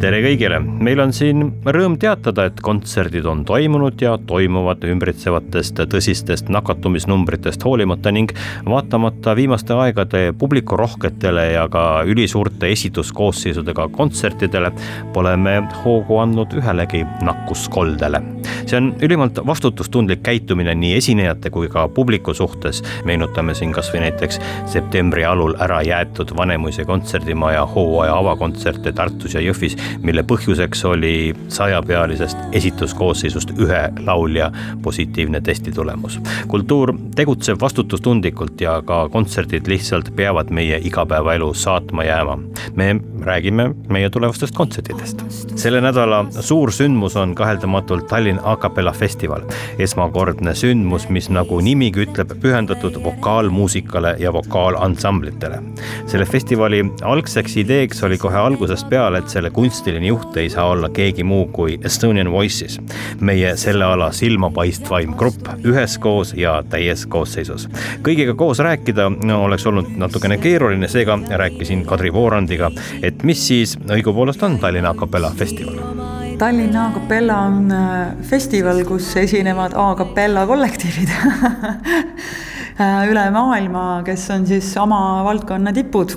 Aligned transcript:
Tere 0.00 0.22
kõigile, 0.24 0.58
meil 0.64 1.00
on 1.02 1.10
siin 1.12 1.42
rõõm 1.76 1.98
teatada, 2.00 2.46
et 2.48 2.60
kontserdid 2.64 3.26
on 3.28 3.42
toimunud 3.44 4.00
ja 4.00 4.14
toimuvad 4.30 4.84
ümbritsevatest 4.88 5.82
tõsistest 5.92 6.48
nakatumisnumbritest 6.52 7.64
hoolimata 7.68 8.12
ning 8.16 8.32
vaatamata 8.64 9.34
viimaste 9.36 9.76
aegade 9.76 10.22
publikurohketele 10.40 11.50
ja 11.52 11.66
ka 11.72 11.84
ülisuurte 12.08 12.72
esituskoosseisudega 12.72 13.90
kontsertidele 13.92 14.72
pole 15.12 15.36
me 15.36 15.58
hoogu 15.84 16.22
andnud 16.24 16.56
ühelegi 16.56 17.04
nakkuskoldele. 17.26 18.24
See 18.66 18.76
on 18.76 18.94
ülimalt 19.02 19.38
vastutustundlik 19.46 20.22
käitumine 20.22 20.74
nii 20.74 20.96
esinejate 20.96 21.50
kui 21.50 21.68
ka 21.68 21.88
publiku 21.88 22.34
suhtes. 22.34 22.82
meenutame 23.04 23.54
siin 23.54 23.72
kasvõi 23.72 24.00
näiteks 24.00 24.40
septembri 24.66 25.24
alul 25.24 25.54
ära 25.58 25.82
jäetud 25.82 26.36
Vanemuise 26.36 26.84
kontserdimaja 26.84 27.66
hooaja 27.66 28.16
avakontserte 28.16 28.92
Tartus 28.92 29.34
ja 29.34 29.40
Jõhvis 29.40 29.76
mille 30.02 30.22
põhjuseks 30.22 30.84
oli 30.88 31.34
sajapealisest 31.48 32.38
esituskoosseisust 32.52 33.52
ühe 33.58 33.82
laulja 34.06 34.50
positiivne 34.82 35.40
testitulemus. 35.40 36.20
kultuur 36.48 36.94
tegutseb 37.16 37.60
vastutustundlikult 37.60 38.60
ja 38.60 38.82
ka 38.86 39.08
kontserdid 39.08 39.68
lihtsalt 39.68 40.12
peavad 40.16 40.50
meie 40.50 40.80
igapäevaelu 40.84 41.54
saatma 41.54 42.04
jääma. 42.04 42.38
me 42.74 43.00
räägime 43.20 43.74
meie 43.88 44.10
tulevastest 44.10 44.54
kontsertidest. 44.54 45.24
selle 45.56 45.80
nädala 45.80 46.24
suur 46.40 46.72
sündmus 46.72 47.16
on 47.16 47.34
kaheldamatult 47.34 48.06
Tallinn 48.06 48.39
A 48.44 48.56
Capella 48.56 48.92
festival. 48.92 49.42
esmakordne 49.78 50.54
sündmus, 50.54 51.08
mis 51.08 51.30
nagu 51.30 51.60
nimigi 51.60 52.04
ütleb, 52.04 52.36
pühendatud 52.40 53.00
vokaalmuusikale 53.04 54.16
ja 54.18 54.32
vokaalansamblitele. 54.32 55.62
selle 56.06 56.24
festivali 56.24 56.84
algseks 57.02 57.56
ideeks 57.56 58.04
oli 58.04 58.18
kohe 58.18 58.36
algusest 58.36 58.88
peale, 58.88 59.18
et 59.18 59.28
selle 59.28 59.50
kunst 59.50 59.70
kunstiline 59.70 60.06
juht 60.06 60.36
ei 60.36 60.50
saa 60.50 60.66
olla 60.66 60.88
keegi 60.88 61.24
muu 61.24 61.46
kui 61.46 61.78
Estonian 61.84 62.30
Voices, 62.32 62.80
meie 63.20 63.56
selle 63.56 63.84
ala 63.84 64.10
silmapaistvaim 64.12 65.14
grupp 65.16 65.46
üheskoos 65.64 66.34
ja 66.36 66.58
täies 66.68 67.06
koosseisus. 67.06 67.68
kõigiga 68.02 68.34
koos 68.34 68.58
rääkida 68.58 69.08
no, 69.24 69.44
oleks 69.44 69.66
olnud 69.66 69.94
natukene 69.96 70.38
keeruline, 70.38 70.88
seega 70.88 71.18
rääkisin 71.30 71.86
Kadri 71.86 72.12
Voorandiga, 72.12 72.70
et 73.02 73.22
mis 73.22 73.46
siis 73.46 73.78
õigupoolest 73.88 74.42
on 74.42 74.58
Tallinna 74.58 74.90
A 74.90 74.94
Capella 74.94 75.30
festival 75.30 75.99
Tallinna 76.40 76.86
A 76.86 76.92
Capella 76.94 77.38
on 77.38 77.70
äh, 77.70 78.16
festival, 78.22 78.78
kus 78.88 79.10
esinevad 79.16 79.74
A 79.76 79.94
Capella 79.94 80.46
kollektiivid 80.48 81.10
äh, 82.80 83.02
üle 83.10 83.24
maailma, 83.34 83.82
kes 84.06 84.24
on 84.32 84.46
siis 84.48 84.70
oma 84.80 85.20
valdkonna 85.26 85.74
tipud. 85.76 86.14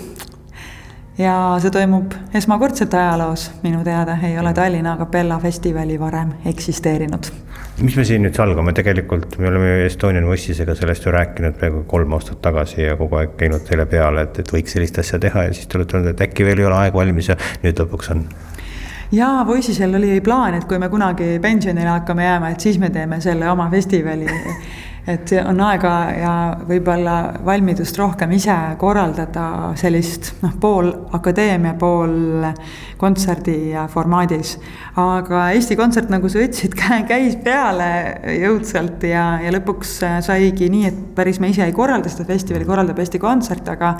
Ja 1.20 1.34
see 1.60 1.74
toimub 1.76 2.16
esmakordselt 2.40 2.96
ajaloos, 2.96 3.50
minu 3.66 3.84
teada 3.84 4.16
ei 4.24 4.40
ole 4.40 4.54
Tallinna 4.56 4.96
Capella 5.02 5.42
festivali 5.44 6.00
varem 6.00 6.32
eksisteerinud. 6.54 7.28
mis 7.84 8.00
me 8.00 8.08
siin 8.08 8.24
nüüd 8.24 8.40
salgame, 8.40 8.72
tegelikult 8.80 9.36
me 9.44 9.52
oleme 9.52 9.76
Estonian 9.90 10.24
Voice'isega 10.30 10.78
sellest 10.80 11.04
ju 11.04 11.12
rääkinud 11.12 11.60
peaaegu 11.60 11.84
kolm 11.84 12.16
aastat 12.16 12.40
tagasi 12.48 12.86
ja 12.86 12.96
kogu 12.96 13.20
aeg 13.20 13.36
käinud 13.44 13.68
teile 13.68 13.90
peale, 13.92 14.24
et, 14.30 14.40
et 14.40 14.56
võiks 14.56 14.78
sellist 14.78 15.04
asja 15.04 15.20
teha 15.20 15.50
ja 15.50 15.54
siis 15.54 15.68
te 15.68 15.82
olete 15.82 16.00
öelnud, 16.00 16.16
et 16.16 16.28
äkki 16.30 16.48
veel 16.48 16.64
ei 16.64 16.72
ole 16.72 16.80
aeg 16.86 16.96
valmis 16.96 17.34
ja 17.34 17.40
nüüd 17.66 17.84
lõpuks 17.84 18.16
on 18.16 18.28
jaa, 19.14 19.44
Voice'isel 19.48 19.94
oli 19.96 20.22
plaan, 20.22 20.58
et 20.58 20.66
kui 20.70 20.80
me 20.82 20.90
kunagi 20.90 21.38
pensionile 21.42 21.90
hakkame 22.00 22.26
jääma, 22.26 22.54
et 22.54 22.66
siis 22.66 22.80
me 22.82 22.90
teeme 22.90 23.22
selle 23.22 23.50
oma 23.52 23.70
festivali 23.72 24.28
et 25.08 25.34
on 25.44 25.60
aega 25.66 25.94
ja 26.16 26.34
võib-olla 26.68 27.16
valmidust 27.44 27.98
rohkem 28.00 28.32
ise 28.38 28.56
korraldada 28.80 29.74
sellist 29.80 30.30
noh, 30.44 30.54
pool 30.60 30.92
akadeemia, 31.18 31.74
pool 31.80 32.46
kontserdi 32.98 33.74
formaadis. 33.92 34.56
aga 34.96 35.50
Eesti 35.58 35.76
Kontsert, 35.76 36.12
nagu 36.14 36.30
sa 36.32 36.40
ütlesid, 36.44 36.78
käis 37.12 37.36
peale 37.44 37.90
jõudsalt 38.40 39.04
ja, 39.10 39.26
ja 39.44 39.52
lõpuks 39.56 39.98
saigi 40.24 40.70
nii, 40.72 40.86
et 40.88 41.02
päris 41.18 41.42
me 41.44 41.52
ise 41.52 41.68
ei 41.68 41.76
korralda 41.76 42.12
seda 42.12 42.26
festivali, 42.30 42.68
korraldab 42.70 43.04
Eesti 43.04 43.20
Kontsert, 43.20 43.68
aga 43.76 43.98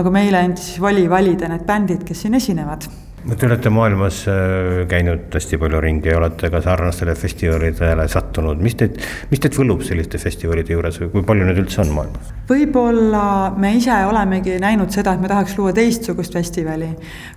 aga 0.00 0.14
meile 0.14 0.40
andis 0.40 0.78
voli 0.80 1.04
valida 1.10 1.52
need 1.52 1.68
bändid, 1.68 2.08
kes 2.08 2.24
siin 2.24 2.40
esinevad 2.40 2.88
Te 3.26 3.46
olete 3.46 3.70
maailmas 3.70 4.20
äh, 4.30 4.84
käinud 4.88 5.34
hästi 5.34 5.58
palju 5.58 5.80
ringi 5.82 6.12
ja 6.12 6.20
olete 6.20 6.50
ka 6.54 6.60
sarnastele 6.62 7.16
festivalidele 7.18 8.06
sattunud, 8.08 8.60
mis 8.62 8.76
teid, 8.78 9.00
mis 9.32 9.42
teid 9.42 9.58
võlub 9.58 9.82
selliste 9.84 10.20
festivalide 10.22 10.76
juures 10.76 11.00
või 11.02 11.10
kui 11.16 11.24
palju 11.26 11.48
neid 11.48 11.58
üldse 11.64 11.82
on 11.82 11.90
maailmas? 11.96 12.30
võib-olla 12.48 13.22
me 13.60 13.74
ise 13.76 13.92
olemegi 14.08 14.54
näinud 14.62 14.92
seda, 14.94 15.12
et 15.12 15.20
me 15.20 15.28
tahaks 15.28 15.56
luua 15.58 15.74
teistsugust 15.76 16.32
festivali. 16.32 16.88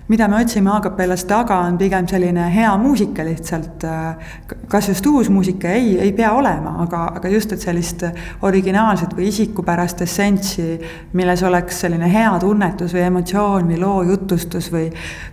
mida 0.08 0.28
me 0.28 0.38
otsime 0.40 0.70
A-kapellas 0.72 1.24
taga, 1.28 1.58
on 1.66 1.76
pigem 1.78 2.08
selline 2.08 2.46
hea 2.54 2.70
muusika 2.78 3.24
lihtsalt. 3.24 3.84
kas 4.68 4.88
just 4.88 5.06
uus 5.06 5.28
muusika, 5.30 5.68
ei, 5.68 5.98
ei 6.00 6.12
pea 6.12 6.32
olema, 6.32 6.76
aga, 6.86 7.02
aga 7.18 7.28
just, 7.28 7.52
et 7.52 7.60
sellist 7.60 8.06
originaalset 8.42 9.12
või 9.16 9.28
isikupärast 9.28 10.00
essentsi, 10.06 10.78
milles 11.12 11.42
oleks 11.42 11.82
selline 11.84 12.08
hea 12.12 12.32
tunnetus 12.40 12.94
või 12.94 13.04
emotsioon 13.10 13.68
või 13.68 13.80
loo 13.82 14.02
jutustus 14.08 14.70
või, 14.72 14.88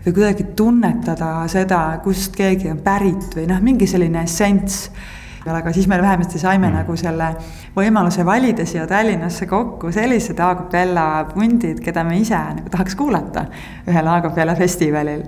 või 0.06 0.14
kuidagi 0.14 0.39
tunnetada 0.56 1.48
seda, 1.52 2.00
kust 2.04 2.36
keegi 2.38 2.70
on 2.72 2.82
pärit 2.84 3.36
või 3.36 3.48
noh, 3.50 3.62
mingi 3.64 3.88
selline 3.88 4.24
essents. 4.24 4.90
aga 5.50 5.72
siis 5.74 5.88
me 5.88 5.98
vähemasti 6.02 6.40
saime 6.40 6.68
mm. 6.68 6.76
nagu 6.76 6.96
selle 7.00 7.30
võimaluse 7.76 8.26
valida 8.26 8.66
siia 8.66 8.86
Tallinnasse 8.88 9.48
kokku 9.48 9.92
sellised 9.92 10.40
A 10.40 10.54
Capella 10.56 11.26
pundid, 11.34 11.80
keda 11.82 12.04
me 12.04 12.20
ise 12.20 12.38
nagu 12.38 12.70
tahaks 12.70 12.96
kuulata 12.96 13.46
ühel 13.88 14.08
A 14.08 14.22
Capella 14.22 14.56
festivalil. 14.56 15.24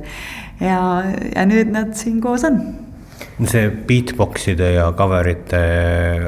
ja, 0.59 1.03
ja 1.35 1.45
nüüd 1.45 1.71
nad 1.71 1.93
siin 1.97 2.21
koos 2.21 2.43
on 2.43 2.61
see 3.47 3.69
beatbox'ide 3.87 4.73
ja 4.75 4.91
cover'ite 4.97 5.61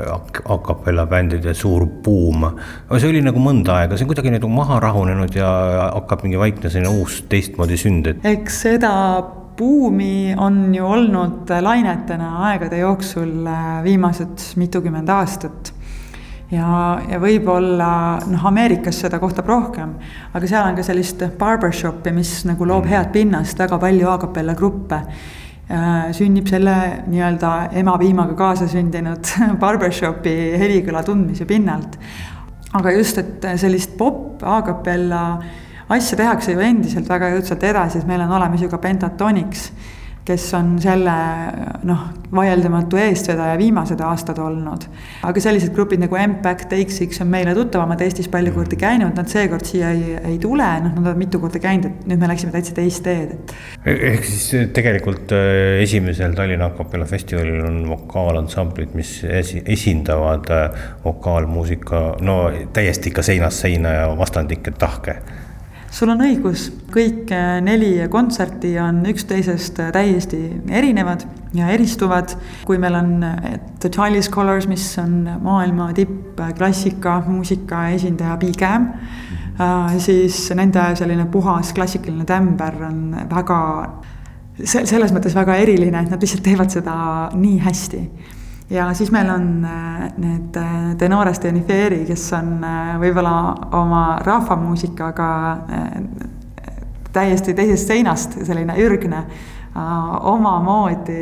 a 0.09 0.57
capella 0.65 1.05
bändide 1.09 1.53
suur 1.57 1.85
buum, 2.05 2.47
see 2.95 3.11
oli 3.11 3.21
nagu 3.25 3.41
mõnda 3.43 3.81
aega, 3.81 3.97
see 3.97 4.07
on 4.07 4.13
kuidagi 4.13 4.33
nagu 4.33 4.49
maha 4.51 4.79
rahunenud 4.83 5.37
ja 5.37 5.51
hakkab 5.93 6.25
mingi 6.25 6.41
vaikne 6.41 6.71
selline 6.73 6.91
uus 7.01 7.21
teistmoodi 7.29 7.79
sünd, 7.79 8.09
et. 8.09 8.25
eks 8.33 8.63
seda 8.67 8.93
buumi 9.57 10.33
on 10.37 10.73
ju 10.73 10.85
olnud 10.85 11.51
lainetena 11.61 12.33
aegade 12.49 12.81
jooksul 12.81 13.45
äh, 13.45 13.83
viimased 13.85 14.49
mitukümmend 14.57 15.09
aastat 15.13 15.73
ja, 16.53 16.97
ja 17.09 17.19
võib-olla 17.21 17.91
noh, 18.29 18.47
Ameerikas 18.49 19.03
seda 19.05 19.19
kohtab 19.21 19.49
rohkem, 19.49 19.95
aga 20.33 20.49
seal 20.49 20.67
on 20.67 20.77
ka 20.77 20.85
sellist 20.85 21.21
barbershopi, 21.39 22.13
mis 22.15 22.41
nagu 22.49 22.67
loob 22.67 22.87
mm. 22.87 22.91
head 22.93 23.13
pinnast, 23.13 23.59
väga 23.59 23.79
palju 23.81 24.09
a 24.09 24.17
capella 24.25 24.57
gruppe 24.57 25.01
sünnib 26.13 26.49
selle 26.51 26.75
nii-öelda 27.07 27.51
emapiimaga 27.79 28.35
kaasasündinud 28.35 29.29
barbershopi 29.63 30.33
helikõla 30.59 31.03
tundmise 31.07 31.47
pinnalt. 31.47 31.97
aga 32.73 32.91
just, 32.91 33.17
et 33.17 33.45
sellist 33.61 33.97
pop 33.97 34.43
a 34.43 34.61
capella 34.65 35.23
asja 35.93 36.17
tehakse 36.17 36.55
ju 36.55 36.59
endiselt 36.63 37.09
väga 37.09 37.29
jõudsalt 37.35 37.63
edasi, 37.63 37.99
et 38.01 38.07
meil 38.07 38.21
on 38.25 38.31
olemas 38.39 38.61
ju 38.61 38.69
ka 38.69 38.77
Pentatonics 38.81 39.69
kes 40.25 40.45
on 40.55 40.75
selle 40.81 41.13
noh, 41.87 42.03
vaieldamatu 42.33 42.97
eestvedaja 43.01 43.57
viimased 43.59 43.99
aastad 44.03 44.39
olnud. 44.39 44.85
aga 45.27 45.43
sellised 45.43 45.73
grupid 45.75 46.01
nagu 46.03 46.17
Impact, 46.19 46.71
X-X 46.85 47.21
on 47.25 47.29
meile 47.33 47.53
tuttavamad, 47.57 48.01
Eestis 48.05 48.29
palju 48.31 48.53
kordi 48.55 48.79
käinud, 48.79 49.11
nad 49.17 49.29
seekord 49.31 49.67
siia 49.67 49.91
ei, 49.91 50.15
ei 50.33 50.39
tule, 50.41 50.67
noh, 50.85 50.95
nad 50.95 51.11
on 51.11 51.19
mitu 51.19 51.41
korda 51.43 51.59
käinud, 51.63 51.89
et 51.89 52.07
nüüd 52.09 52.23
me 52.23 52.31
läksime 52.31 52.55
täitsa 52.55 52.75
teist 52.77 53.03
teed, 53.05 53.35
et. 53.35 53.55
ehk 53.83 54.27
siis 54.29 54.71
tegelikult 54.75 55.35
äh, 55.35 55.83
esimesel 55.83 56.35
Tallinna 56.37 56.71
A 56.71 56.77
Capella 56.77 57.07
festivalil 57.09 57.59
on 57.67 57.81
vokaalansamblid, 57.91 58.95
mis 58.97 59.17
esi-, 59.27 59.63
esindavad 59.75 60.51
äh, 60.55 60.83
vokaalmuusika, 61.03 62.05
no 62.23 62.37
täiesti 62.73 63.11
ikka 63.11 63.25
seinast 63.27 63.67
seina 63.67 63.97
ja 63.99 64.11
vastandlikke 64.17 64.71
tahke 64.79 65.19
sul 65.93 66.09
on 66.09 66.23
õigus, 66.25 66.67
kõik 66.93 67.31
äh, 67.33 67.59
neli 67.63 67.91
kontserti 68.11 68.73
on 68.81 69.03
üksteisest 69.09 69.79
äh, 69.83 69.91
täiesti 69.93 70.39
erinevad 70.69 71.25
ja 71.53 71.69
eristuvad. 71.73 72.33
kui 72.65 72.79
meil 72.81 72.97
on 72.97 73.23
äh, 73.23 73.59
The 73.79 73.89
Chalice 73.89 74.31
Colors, 74.31 74.67
mis 74.67 74.87
on 74.97 75.27
maailma 75.41 75.91
tipp 75.93 76.41
klassikamuusika 76.57 77.89
esindaja 77.93 78.37
Big 78.37 78.61
Am 78.63 78.89
siis 80.01 80.47
nende 80.57 80.81
selline 80.97 81.27
puhas 81.29 81.73
klassikaline 81.77 82.25
tämber 82.25 82.73
on 82.87 83.01
väga 83.29 83.59
se-, 84.57 84.85
selles 84.89 85.13
mõttes 85.13 85.35
väga 85.37 85.59
eriline, 85.61 86.01
et 86.01 86.09
nad 86.09 86.21
lihtsalt 86.21 86.41
teevad 86.45 86.73
seda 86.73 86.95
nii 87.37 87.59
hästi. 87.61 88.01
Ja 88.73 88.93
siis 88.93 89.11
meil 89.11 89.29
on 89.29 89.65
äh, 89.65 90.11
need 90.17 90.55
äh, 90.55 90.95
Tenores 90.97 91.41
de 91.41 91.49
Uniferi, 91.49 92.03
kes 92.07 92.25
on 92.33 92.55
äh, 92.65 92.93
võib-olla 93.01 93.35
oma 93.77 94.03
rahvamuusikaga 94.23 95.29
täiesti 97.13 97.53
teisest 97.53 97.91
seinast 97.91 98.39
selline 98.41 98.73
ürgne, 98.81 99.19
omamoodi 100.29 101.19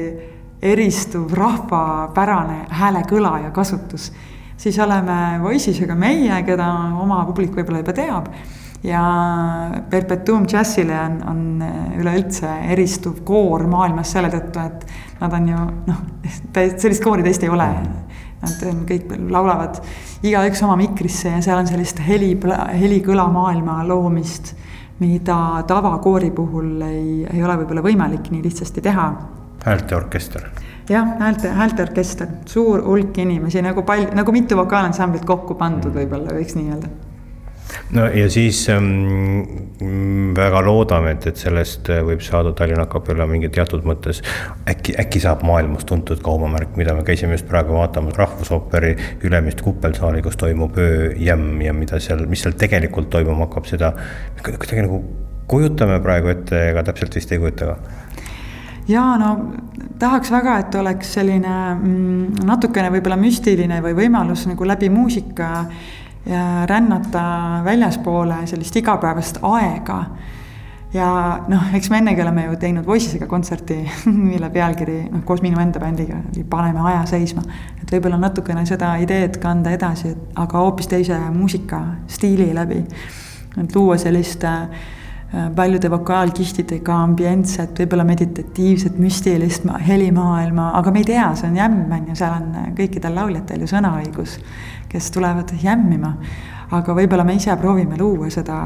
eristuv 0.63 1.33
rahvapärane 1.36 2.65
häälekõla 2.80 3.33
ja 3.44 3.51
kasutus. 3.51 4.12
siis 4.57 4.80
oleme 4.80 5.39
Voice'isega 5.44 5.95
meie, 5.95 6.44
keda 6.47 6.68
oma 7.01 7.25
publik 7.25 7.56
võib-olla 7.56 7.83
juba 7.83 7.94
teab 7.94 8.31
ja 8.83 9.01
Perpetuum 9.89 10.45
Jazzile 10.51 10.98
on, 11.00 11.18
on 11.30 11.42
üleüldse 12.00 12.50
eristuv 12.74 13.22
koor 13.25 13.68
maailmas 13.69 14.13
selle 14.16 14.31
tõttu, 14.33 14.63
et 14.63 15.19
nad 15.22 15.36
on 15.38 15.51
ju 15.51 15.66
noh, 15.89 16.00
sellist 16.54 17.04
koori 17.04 17.25
teist 17.25 17.45
ei 17.45 17.51
ole. 17.54 17.68
Nad 18.42 18.63
kõik 18.89 19.12
laulavad 19.30 19.78
igaüks 20.25 20.63
oma 20.66 20.74
mikrisse 20.80 21.30
ja 21.30 21.44
seal 21.45 21.60
on 21.62 21.69
sellist 21.69 22.01
heli, 22.01 22.31
helikõla 22.74 23.28
maailma 23.30 23.83
loomist, 23.86 24.56
mida 25.01 25.36
tavakoori 25.69 26.31
puhul 26.33 26.81
ei, 26.88 27.06
ei 27.30 27.44
ole 27.45 27.60
võib-olla 27.62 27.86
võimalik 27.86 28.31
nii 28.33 28.42
lihtsasti 28.48 28.81
teha. 28.81 29.06
häälteorkester 29.66 30.50
jah, 30.89 31.13
häälte, 31.19 31.54
häälteorkester, 31.54 32.28
suur 32.50 32.81
hulk 32.86 33.18
inimesi 33.22 33.62
nagu 33.62 33.86
palju, 33.86 34.10
nagu 34.18 34.33
mitu 34.33 34.57
vokaalansamblit 34.57 35.25
kokku 35.25 35.56
pandud 35.56 35.94
võib-olla 35.94 36.33
võiks 36.33 36.57
nii 36.57 36.74
öelda 36.74 36.89
no 37.95 38.06
ja 38.15 38.29
siis 38.31 38.63
ähm, 38.69 39.44
väga 40.35 40.62
loodame, 40.65 41.15
et, 41.15 41.27
et 41.31 41.39
sellest 41.39 41.89
äh, 41.91 42.01
võib 42.06 42.23
saada 42.25 42.53
Tallinna 42.57 42.85
Acapella 42.88 43.27
mingi 43.29 43.50
teatud 43.53 43.85
mõttes. 43.88 44.21
Äkki, 44.69 44.95
äkki 45.01 45.21
saab 45.23 45.45
maailmas 45.47 45.88
tuntud 45.89 46.21
kaubamärk, 46.23 46.75
mida 46.79 46.95
me 46.97 47.06
käisime 47.07 47.38
just 47.38 47.50
praegu 47.50 47.75
vaatamas, 47.77 48.18
Rahvusooperi 48.19 48.95
Ülemist 49.27 49.63
kuppelsaali, 49.65 50.23
kus 50.25 50.39
toimub 50.41 50.77
ööjämm 50.81 51.62
ja 51.65 51.75
mida 51.77 52.00
seal, 52.03 52.25
mis 52.31 52.45
seal 52.45 52.57
tegelikult 52.59 53.12
toimuma 53.13 53.47
hakkab, 53.47 53.69
seda 53.71 53.94
kuidagi 54.41 54.85
nagu 54.85 55.03
kujutame 55.51 56.00
praegu 56.03 56.31
ette, 56.31 56.69
ega 56.71 56.83
täpselt 56.88 57.15
vist 57.18 57.31
ei 57.31 57.41
kujuta 57.41 57.73
ka. 57.73 58.00
Ja 58.89 59.03
no 59.19 59.35
tahaks 60.01 60.31
väga, 60.33 60.57
et 60.63 60.75
oleks 60.79 61.13
selline 61.18 61.56
mm, 61.75 62.45
natukene 62.47 62.89
võib-olla 62.94 63.18
müstiline 63.19 63.81
või 63.83 63.94
võimalus 63.97 64.47
nagu 64.50 64.65
läbi 64.68 64.89
muusika 64.91 65.51
ja 66.25 66.65
rännata 66.65 67.21
väljaspoole 67.63 68.35
sellist 68.45 68.75
igapäevast 68.75 69.39
aega. 69.41 70.03
ja 70.94 71.07
noh, 71.47 71.73
eks 71.75 71.89
me 71.89 71.97
ennegi 71.97 72.21
oleme 72.21 72.45
ju 72.45 72.56
teinud 72.59 72.85
Voice'iga 72.85 73.27
kontserti, 73.27 73.77
mille 74.31 74.50
pealkiri 74.50 75.03
noh, 75.09 75.23
koos 75.25 75.41
minu 75.41 75.59
enda 75.59 75.79
bändiga 75.79 76.19
oli 76.33 76.44
Paneme 76.44 76.79
aja 76.91 77.06
seisma. 77.06 77.41
et 77.81 77.91
võib-olla 77.91 78.19
natukene 78.21 78.65
seda 78.65 78.95
ideed 79.01 79.39
kanda 79.41 79.71
edasi, 79.71 80.15
aga 80.35 80.65
hoopis 80.65 80.88
teise 80.88 81.19
muusikastiili 81.33 82.53
läbi. 82.53 82.85
et 83.63 83.75
luua 83.75 83.97
sellist 83.97 84.44
äh, 84.44 84.68
paljude 85.56 85.88
vokaalkihtidega 85.92 86.95
ambientset, 87.06 87.78
võib-olla 87.80 88.04
meditatiivset, 88.04 88.98
müstilist 89.00 89.63
helimaailma, 89.88 90.74
aga 90.75 90.92
me 90.92 91.06
ei 91.06 91.07
tea, 91.13 91.30
see 91.39 91.48
on 91.48 91.56
jämm, 91.62 91.86
on 91.95 92.10
ju, 92.12 92.18
seal 92.19 92.36
on 92.36 92.75
kõikidel 92.75 93.16
lauljatel 93.16 93.63
ju 93.63 93.72
sõnaõigus 93.72 94.36
kes 94.92 95.12
tulevad 95.12 95.50
jämmima. 95.63 96.13
aga 96.72 96.94
võib-olla 96.95 97.25
me 97.28 97.33
ise 97.36 97.51
proovime 97.60 97.98
luua 98.00 98.30
seda 98.31 98.57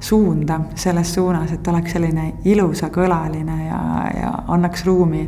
suunda 0.00 0.60
selles 0.78 1.14
suunas, 1.14 1.50
et 1.50 1.68
oleks 1.68 1.96
selline 1.96 2.28
ilusakõlaline 2.46 3.56
ja, 3.64 3.80
ja 4.14 4.30
annaks 4.54 4.84
ruumi 4.86 5.24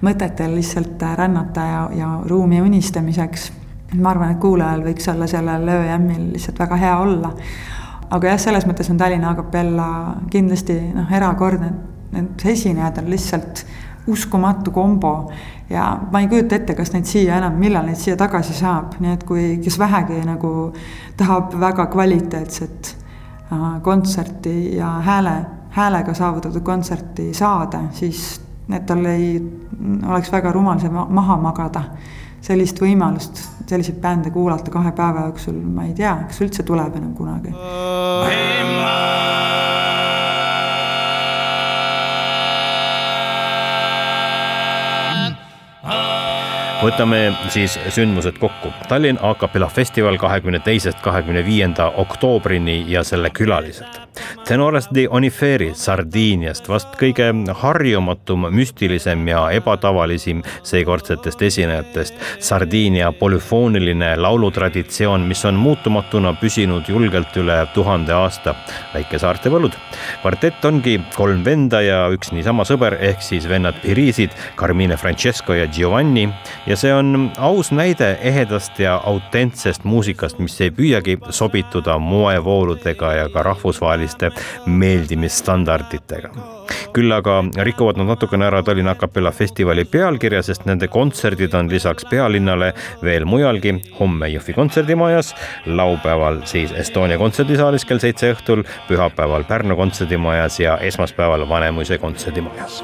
mõtetel 0.00 0.54
lihtsalt 0.56 1.04
rännata 1.20 1.66
ja, 1.68 1.82
ja 1.96 2.08
ruumi 2.28 2.60
unistamiseks. 2.64 3.52
ma 4.00 4.10
arvan, 4.10 4.32
et 4.32 4.40
kuulajal 4.40 4.84
võiks 4.84 5.08
olla 5.12 5.26
sellel 5.26 5.68
ööjämmil 5.68 6.32
lihtsalt 6.32 6.58
väga 6.58 6.76
hea 6.76 6.96
olla. 6.98 7.34
Aga 8.10 8.32
jah, 8.32 8.40
selles 8.42 8.66
mõttes 8.66 8.90
on 8.90 8.98
Tallinna 8.98 9.30
Acapella 9.34 10.16
kindlasti 10.30 10.76
noh, 10.94 11.10
erakordne, 11.14 11.70
need 12.14 12.44
esinejad 12.52 12.98
on 13.02 13.10
lihtsalt 13.10 13.64
uskumatu 14.10 14.72
kombo 14.74 15.30
ja 15.70 15.84
ma 16.12 16.20
ei 16.20 16.28
kujuta 16.28 16.56
ette, 16.56 16.74
kas 16.74 16.92
neid 16.94 17.06
siia 17.06 17.38
enam, 17.38 17.58
millal 17.60 17.86
neid 17.86 18.00
siia 18.00 18.16
tagasi 18.18 18.56
saab, 18.58 18.96
nii 19.02 19.14
et 19.14 19.24
kui, 19.28 19.44
kes 19.62 19.78
vähegi 19.78 20.20
nagu 20.26 20.52
tahab 21.20 21.54
väga 21.60 21.86
kvaliteetset 21.92 22.94
äh, 23.52 23.66
kontserti 23.82 24.76
ja 24.76 24.96
hääle, 25.06 25.36
häälega 25.76 26.14
saavutatud 26.14 26.64
kontserti 26.66 27.30
saada, 27.34 27.84
siis 27.94 28.40
et 28.70 28.86
tal 28.86 29.04
ei 29.10 29.34
oleks 30.06 30.32
väga 30.32 30.52
rumal 30.54 30.80
see 30.80 30.90
maha 30.90 31.36
magada. 31.42 31.84
Sellist 32.44 32.80
võimalust, 32.82 33.42
selliseid 33.70 34.00
bände 34.02 34.30
kuulata 34.34 34.72
kahe 34.72 34.92
päeva 34.96 35.26
jooksul, 35.28 35.58
ma 35.60 35.86
ei 35.88 35.94
tea, 35.96 36.14
kas 36.28 36.40
üldse 36.44 36.64
tuleb 36.66 36.96
enam 37.00 37.12
kunagi. 37.18 37.52
Võtame 46.80 47.30
siis 47.52 47.76
sündmused 47.92 48.38
kokku. 48.40 48.72
Tallinn 48.88 49.20
A 49.22 49.34
Capella 49.34 49.68
festival 49.68 50.16
kahekümne 50.20 50.60
teisest 50.64 51.00
kahekümne 51.04 51.44
viienda 51.44 51.90
oktoobrini 52.00 52.84
ja 52.88 53.04
selle 53.04 53.30
külalised. 53.30 54.00
Tenores 54.44 54.88
de 54.94 55.04
Oniferi 55.08 55.70
Sardiiniast 55.74 56.66
vast 56.68 56.96
kõige 56.98 57.28
harjumatum, 57.60 58.48
müstilisem 58.52 59.22
ja 59.28 59.44
ebatavalisim 59.54 60.42
seekordsetest 60.66 61.42
esinejatest. 61.46 62.16
Sardiinia 62.42 63.12
polüfooniline 63.12 64.16
laulutraditsioon, 64.18 65.28
mis 65.30 65.44
on 65.46 65.60
muutumatuna 65.60 66.34
püsinud 66.40 66.88
julgelt 66.88 67.36
üle 67.36 67.60
tuhande 67.74 68.12
aasta. 68.16 68.54
väikesaarte 68.94 69.50
võlud. 69.50 69.76
kvartett 70.22 70.64
ongi 70.64 71.00
kolm 71.14 71.44
venda 71.44 71.80
ja 71.80 72.08
üks 72.10 72.32
niisama 72.32 72.64
sõber 72.64 72.96
ehk 73.00 73.22
siis 73.22 73.48
vennad 73.48 73.74
Pirisid, 73.82 74.30
Carmine 74.56 74.96
Francesco 74.96 75.54
ja 75.54 75.66
Giovanni 75.66 76.28
ja 76.70 76.76
see 76.78 76.92
on 76.94 77.30
aus 77.38 77.72
näide 77.74 78.12
ehedast 78.22 78.78
ja 78.78 79.00
autentsest 79.06 79.84
muusikast, 79.84 80.38
mis 80.38 80.54
ei 80.62 80.70
püüagi 80.70 81.16
sobituda 81.34 81.96
moevooludega 81.98 83.12
ja 83.16 83.28
ka 83.28 83.42
rahvusvaheliste 83.42 84.30
meeldimisstandarditega. 84.66 86.30
küll 86.94 87.12
aga 87.14 87.40
rikuvad 87.66 87.98
nad 87.98 88.06
natukene 88.10 88.46
ära 88.46 88.62
Tallinna 88.66 88.94
Acapella 88.94 89.30
festivali 89.30 89.84
pealkirja, 89.84 90.42
sest 90.42 90.64
nende 90.66 90.88
kontserdid 90.88 91.54
on 91.54 91.70
lisaks 91.70 92.06
pealinnale 92.10 92.72
veel 93.02 93.26
mujalgi, 93.26 93.74
homme 93.98 94.30
Jõhvi 94.30 94.54
kontserdimajas, 94.54 95.34
laupäeval 95.66 96.42
siis 96.50 96.72
Estonia 96.72 97.18
kontserdisaalis 97.18 97.84
kell 97.84 98.02
seitse 98.02 98.32
õhtul, 98.36 98.64
pühapäeval 98.88 99.44
Pärnu 99.50 99.76
kontserdimajas 99.76 100.60
ja 100.60 100.78
esmaspäeval 100.78 101.48
Vanemuise 101.48 101.98
kontserdimajas 101.98 102.82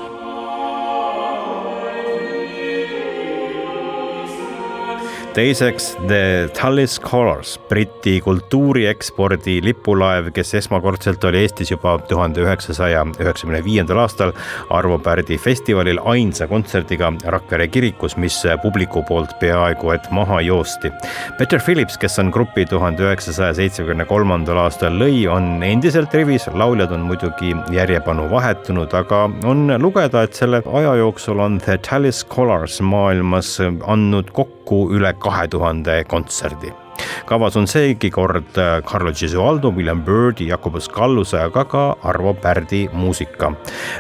teiseks 5.37 5.91
The 6.09 6.49
Tallis 6.57 7.01
Colors, 7.01 7.59
Briti 7.69 8.21
kultuuriekspordi 8.25 9.59
lipulaev, 9.65 10.31
kes 10.33 10.55
esmakordselt 10.63 11.25
oli 11.29 11.43
Eestis 11.45 11.71
juba 11.75 11.99
tuhande 12.09 12.41
üheksasaja 12.41 13.03
üheksakümne 13.21 13.61
viiendal 13.65 14.01
aastal 14.01 14.33
Arvo 14.73 14.97
Pärdi 14.99 15.37
festivalil 15.37 16.01
ainsa 16.09 16.49
kontserdiga 16.49 17.11
Rakvere 17.35 17.67
kirikus, 17.69 18.17
mis 18.17 18.39
publiku 18.63 19.03
poolt 19.05 19.35
peaaegu 19.41 19.93
et 19.93 20.09
maha 20.11 20.41
joosti. 20.47 20.93
Peter 21.37 21.61
Phillips, 21.61 21.99
kes 22.01 22.17
on 22.23 22.33
grupi 22.33 22.65
tuhande 22.71 23.05
üheksasaja 23.05 23.59
seitsmekümne 23.61 24.09
kolmandal 24.09 24.63
aastal 24.65 24.97
lõi, 24.97 25.27
on 25.29 25.61
endiselt 25.67 26.17
rivis, 26.17 26.49
lauljad 26.57 26.97
on 26.97 27.05
muidugi 27.11 27.53
järjepanu 27.77 28.31
vahetunud, 28.33 28.97
aga 28.97 29.27
on 29.45 29.69
lugeda, 29.85 30.25
et 30.25 30.41
selle 30.41 30.65
aja 30.65 30.97
jooksul 31.03 31.45
on 31.45 31.61
The 31.61 31.77
Tallis 31.85 32.25
Colors 32.33 32.81
maailmas 32.81 33.59
andnud 33.85 34.33
kokku 34.33 34.87
üle 34.97 35.13
kahe 35.27 35.49
tuhande 35.55 35.95
kontserdi 36.13 36.73
kavas 37.27 37.57
on 37.57 37.67
seegi 37.67 38.11
kord 38.11 38.59
äh, 38.59 38.83
Carlo 38.83 39.13
Gesualdo, 39.13 39.73
William 39.77 40.03
Byrdi, 40.05 40.49
Jakobus 40.49 40.89
Kalluse, 40.89 41.39
aga 41.41 41.65
ka 41.65 41.85
Arvo 42.03 42.35
Pärdi 42.35 42.89
muusika. 42.93 43.53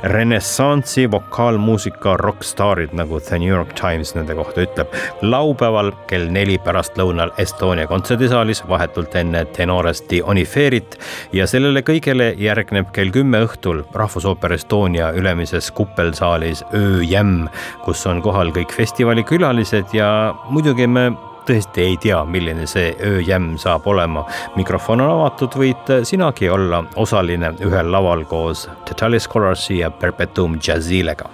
renessansi 0.03 1.11
vokaalmuusika 1.11 2.17
rokkstaarid, 2.17 2.93
nagu 2.93 3.21
The 3.21 3.39
New 3.39 3.49
York 3.49 3.75
Times 3.75 4.15
nende 4.15 4.35
kohta 4.35 4.61
ütleb. 4.63 4.87
laupäeval 5.23 5.93
kell 6.07 6.29
neli 6.31 6.59
pärastlõunal 6.59 7.33
Estonia 7.39 7.87
kontserdisaalis 7.87 8.63
vahetult 8.69 9.15
enne 9.17 9.45
Tenores 9.45 10.03
di 10.11 10.23
Oniferit 10.23 10.99
ja 11.33 11.47
sellele 11.47 11.83
kõigele 11.83 12.33
järgneb 12.39 12.93
kell 12.93 13.11
kümme 13.15 13.43
õhtul 13.47 13.85
Rahvusooper 13.95 14.53
Estonia 14.53 15.11
ülemises 15.17 15.71
kuppelsaalis 15.71 16.65
ööjämm, 16.75 17.47
kus 17.85 18.07
on 18.07 18.23
kohal 18.23 18.53
kõik 18.55 18.75
festivali 18.75 19.25
külalised 19.27 19.95
ja 19.97 20.35
muidugi 20.51 20.87
me 20.87 21.11
tõesti 21.47 21.85
ei 21.85 21.97
tea, 22.03 22.19
milline 22.25 22.67
see 22.71 22.93
ööjämm 23.07 23.57
saab 23.61 23.87
olema. 23.87 24.25
mikrofon 24.57 25.01
on 25.01 25.11
avatud, 25.11 25.57
võid 25.57 25.93
sinagi 26.05 26.51
olla 26.51 26.85
osaline 26.97 27.53
ühel 27.65 27.91
laval 27.93 28.25
koos 28.25 28.67
The 28.85 28.95
Tally 28.95 29.21
Scholarsi 29.21 29.79
ja 29.79 29.91
Perpetuum 29.91 30.59
Jazzilega. 30.63 31.31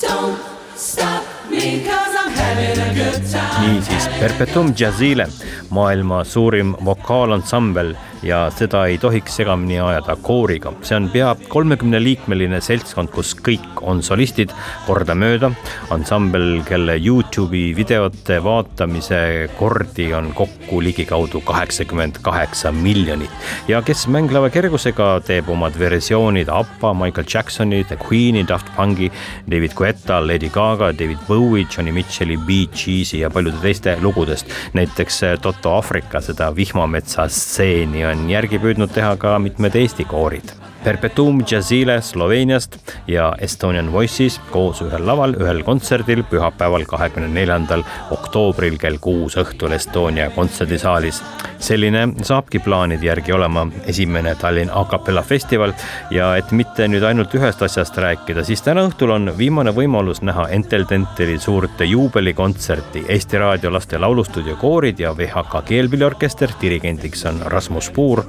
Don't 0.00 0.38
stop 0.76 1.24
me 1.50 1.82
cause 1.84 2.14
I'm 2.14 2.30
having 2.32 2.78
a 2.78 2.94
good 2.94 3.30
time. 3.30 3.47
Niisiis, 3.60 4.08
Perpetuum 4.20 4.72
Jazzile, 4.78 5.26
maailma 5.70 6.24
suurim 6.24 6.74
vokaalansambel 6.84 7.94
ja 8.22 8.48
seda 8.54 8.84
ei 8.86 8.98
tohiks 8.98 9.36
segamini 9.36 9.78
ajada 9.80 10.16
kooriga. 10.22 10.72
see 10.82 10.96
on 10.96 11.08
pea 11.10 11.34
kolmekümneliikmeline 11.48 12.60
seltskond, 12.60 13.10
kus 13.14 13.34
kõik 13.34 13.82
on 13.82 14.02
solistid 14.02 14.50
kordamööda. 14.86 15.50
ansambel, 15.90 16.62
kelle 16.68 16.96
Youtube'i 16.96 17.76
videote 17.76 18.42
vaatamise 18.44 19.50
kordi 19.58 20.12
on 20.14 20.32
kokku 20.34 20.82
ligikaudu 20.82 21.40
kaheksakümmend 21.40 22.18
kaheksa 22.22 22.72
miljonit 22.72 23.30
ja 23.68 23.82
kes 23.82 24.06
mängleva 24.08 24.50
kergusega 24.50 25.20
teeb 25.26 25.48
omad 25.48 25.78
versioonid 25.78 26.48
ABBA, 26.48 26.94
Michael 26.94 27.26
Jacksoni, 27.34 27.84
The 27.84 27.96
Queen'i, 27.96 28.44
Daft 28.48 28.66
Punki, 28.76 29.12
David 29.50 29.74
Guetta, 29.74 30.20
Lady 30.26 30.48
Gaga, 30.48 30.92
David 30.92 31.18
Bowie, 31.28 31.66
Johnny 31.76 31.92
Mitchell'i, 31.92 32.36
Bee 32.36 32.66
Gees'i 32.66 33.22
ja 33.22 33.30
paljude 33.48 33.62
teiste 33.62 33.98
lugudest. 34.00 34.46
näiteks 34.72 35.20
Toto 35.42 35.74
Aafrika 35.74 36.20
seda 36.20 36.56
vihmametsa 36.56 37.28
stseeni 37.28 38.04
on 38.06 38.30
järgi 38.30 38.58
püüdnud 38.58 38.92
teha 38.92 39.16
ka 39.16 39.38
mitmed 39.38 39.74
Eesti 39.74 40.04
koorid. 40.04 40.52
Perpetuum 40.84 41.42
Jazzile 41.50 42.00
Sloveeniast 42.00 42.76
ja 43.06 43.32
Estonian 43.40 43.92
Voices 43.92 44.40
koos 44.50 44.78
ühel 44.82 45.02
laval, 45.06 45.34
ühel 45.34 45.64
kontserdil 45.66 46.22
pühapäeval, 46.30 46.84
kahekümne 46.86 47.28
neljandal 47.34 47.82
oktoobril 48.14 48.78
kell 48.78 49.00
kuus 49.02 49.36
õhtul 49.36 49.74
Estonia 49.74 50.30
kontserdisaalis. 50.30 51.22
selline 51.58 52.04
saabki 52.22 52.58
plaanide 52.62 53.06
järgi 53.06 53.32
olema 53.32 53.64
esimene 53.86 54.34
Tallinn 54.38 54.70
a 54.70 54.84
capella 54.84 55.22
festival 55.22 55.72
ja 56.10 56.36
et 56.36 56.52
mitte 56.52 56.86
nüüd 56.88 57.02
ainult 57.02 57.34
ühest 57.34 57.62
asjast 57.62 57.98
rääkida, 57.98 58.44
siis 58.44 58.62
täna 58.62 58.84
õhtul 58.86 59.10
on 59.10 59.32
viimane 59.38 59.74
võimalus 59.74 60.22
näha 60.22 60.46
Entel 60.54 60.86
Tenteri 60.86 61.38
suurt 61.38 61.80
juubelikontserti 61.82 63.04
Eesti 63.08 63.38
Raadio 63.38 63.72
laste 63.72 63.98
laulustuudio 63.98 64.56
koorid 64.56 65.00
ja 65.02 65.16
VHK 65.16 65.64
keelpilliorkester, 65.64 66.54
dirigendiks 66.60 67.26
on 67.26 67.42
Rasmus 67.46 67.90
Puur. 67.90 68.22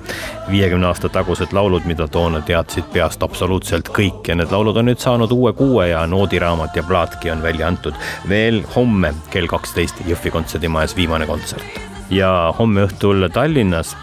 viiekümne 0.52 0.88
aasta 0.88 1.10
tagused 1.10 1.54
laulud, 1.54 1.86
mida 1.86 2.08
toona 2.08 2.42
teadsid 2.50 2.88
peast 2.94 3.24
absoluutselt 3.26 3.92
kõik 3.94 4.32
ja 4.32 4.38
need 4.38 4.54
laulud 4.54 4.78
on 4.82 4.90
nüüd 4.90 5.02
saanud 5.02 5.34
uue 5.36 5.54
kuue 5.58 5.90
ja 5.92 6.06
noodiraamat 6.10 6.80
ja 6.80 6.86
plaatki 6.88 7.32
on 7.34 7.44
välja 7.46 7.68
antud. 7.70 7.94
veel 8.30 8.64
homme 8.76 9.14
kell 9.34 9.48
kaksteist 9.48 10.02
Jõhvi 10.08 10.34
kontserdimajas 10.34 10.96
viimane 10.98 11.30
kontsert 11.30 11.80
ja 12.10 12.54
homme 12.58 12.88
õhtul 12.88 13.30
Tallinnas 13.34 13.94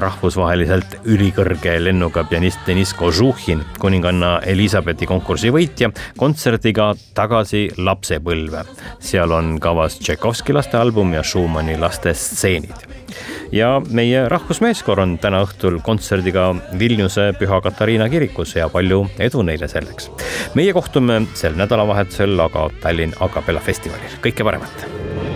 rahvusvaheliselt 0.00 0.98
ülikõrge 1.04 1.76
lennuga 1.82 2.24
pianist 2.28 2.64
Deniss 2.66 2.94
Kožuhhin, 2.98 3.62
kuninganna 3.78 4.38
Elizabethi 4.46 5.06
konkursi 5.06 5.52
võitja, 5.54 5.90
kontserdiga 6.18 6.92
Tagasi 7.14 7.68
lapsepõlve. 7.76 8.64
seal 9.00 9.32
on 9.32 9.58
kavas 9.60 9.98
Tšaikovski 9.98 10.52
lastealbum 10.52 11.14
ja 11.14 11.22
Schumanni 11.22 11.78
lastestseenid 11.78 12.94
ja 13.52 13.82
meie 13.90 14.24
rahvusmeeskoor 14.28 15.00
on 15.04 15.16
täna 15.22 15.42
õhtul 15.44 15.78
kontserdiga 15.84 16.48
Vilniuse 16.78 17.30
Püha 17.38 17.60
Katariina 17.64 18.08
kirikus 18.10 18.56
ja 18.56 18.68
palju 18.72 19.04
edu 19.18 19.42
neile 19.46 19.68
selleks. 19.68 20.10
meie 20.54 20.72
kohtume 20.72 21.22
sel 21.34 21.56
nädalavahetusel 21.58 22.40
aga 22.48 22.68
Tallinn 22.82 23.14
A 23.20 23.28
Capella 23.28 23.60
festivalil, 23.60 24.20
kõike 24.22 24.44
paremat. 24.44 25.33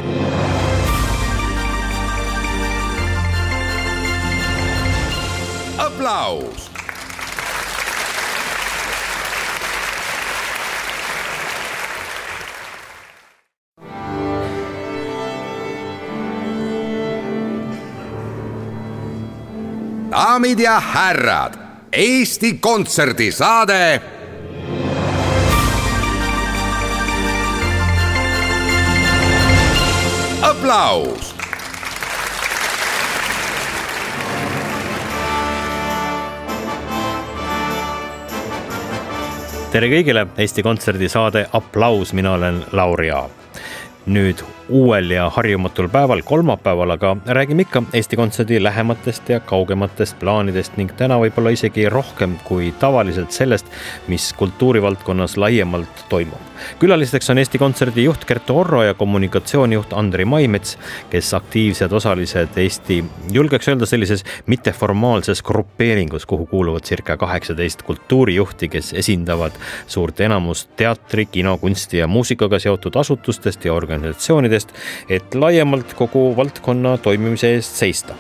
Aplaus 6.09 6.71
daamid 20.11 20.59
ja 20.59 20.81
härrad, 20.81 21.55
Eesti 21.93 22.59
Kontserdi 22.59 23.33
saade. 23.33 24.03
aplaus. 30.43 31.38
Tere 39.79 39.93
kõigile, 39.93 40.25
Eesti 40.43 40.63
Kontserdi 40.67 41.07
saade 41.07 41.45
Aplaus, 41.55 42.11
mina 42.11 42.33
olen 42.35 42.57
Lauri 42.75 43.13
Aav 43.15 43.31
nüüd 44.11 44.41
uuel 44.69 45.11
ja 45.11 45.31
harjumatul 45.31 45.89
päeval, 45.89 46.23
kolmapäeval, 46.25 46.91
aga 46.91 47.17
räägime 47.27 47.63
ikka 47.63 47.83
Eesti 47.93 48.17
Kontserdi 48.17 48.63
lähematest 48.63 49.29
ja 49.29 49.41
kaugematest 49.41 50.19
plaanidest 50.21 50.77
ning 50.77 50.93
täna 50.97 51.17
võib-olla 51.21 51.53
isegi 51.55 51.89
rohkem 51.89 52.37
kui 52.45 52.73
tavaliselt 52.81 53.33
sellest, 53.33 53.67
mis 54.09 54.33
kultuurivaldkonnas 54.37 55.37
laiemalt 55.37 56.05
toimub. 56.09 56.41
külalisteks 56.79 57.31
on 57.31 57.39
Eesti 57.39 57.59
Kontserdi 57.59 58.05
juht 58.05 58.25
Kertu 58.25 58.59
Orro 58.59 58.83
ja 58.83 58.95
kommunikatsioonijuht 58.95 59.93
Andri 59.93 60.25
Maimets, 60.25 60.79
kes 61.11 61.35
aktiivsed 61.35 61.93
osalised 61.93 62.57
Eesti, 62.57 63.05
julgeks 63.33 63.69
öelda 63.69 63.87
sellises 63.87 64.25
mitteformaalses 64.47 65.43
grupeeringus, 65.43 66.27
kuhu 66.27 66.47
kuuluvad 66.47 66.83
circa 66.85 67.17
kaheksateist 67.17 67.83
kultuurijuhti, 67.83 68.69
kes 68.69 68.93
esindavad 68.93 69.53
suurt 69.87 70.21
enamust 70.21 70.71
teatri, 70.77 71.27
kino, 71.27 71.57
kunsti 71.59 71.99
ja 71.99 72.07
muusikaga 72.07 72.59
seotud 72.59 72.97
asutustest 72.97 73.65
ja 73.65 73.75
organisatsioonidest 73.75 74.58
meetmetest, 74.59 74.75
et 75.09 75.35
laiemalt 75.35 75.95
kogu 75.95 76.37
valdkonna 76.37 76.99
toimimise 76.99 77.55
eest 77.55 77.77
seista. 77.77 78.15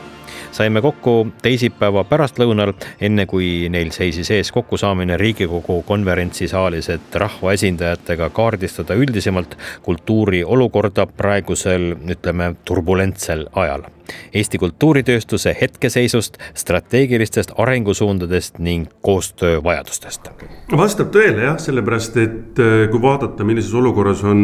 Saime 0.52 0.80
kokku 0.80 1.28
teisipäeva 1.42 2.04
pärastlõunal, 2.08 2.72
enne 3.00 3.26
kui 3.26 3.68
neil 3.68 3.90
seisis 3.92 4.30
ees 4.30 4.50
kokkusaamine 4.52 5.16
Riigikogu 5.16 5.82
konverentsisaalis, 5.82 6.88
et 6.88 7.14
rahvaesindajatega 7.14 8.30
kaardistada 8.30 8.94
üldisemalt 8.94 9.58
kultuuri 9.82 10.42
olukorda 10.44 11.06
praegusel, 11.06 11.94
ütleme, 12.08 12.54
turbulentsel 12.64 13.46
ajal 13.52 13.86
Eesti 14.34 14.58
kultuuritööstuse 14.58 15.56
hetkeseisust, 15.60 16.38
strateegilistest 16.54 17.52
arengusuundadest 17.58 18.58
ning 18.58 18.88
koostöövajadustest. 19.02 20.30
vastab 20.76 21.10
tõele 21.14 21.44
jah, 21.44 21.58
sellepärast 21.60 22.16
et 22.16 22.62
äh, 22.62 22.86
kui 22.90 23.02
vaadata, 23.02 23.44
millises 23.44 23.74
olukorras 23.74 24.24
on 24.24 24.40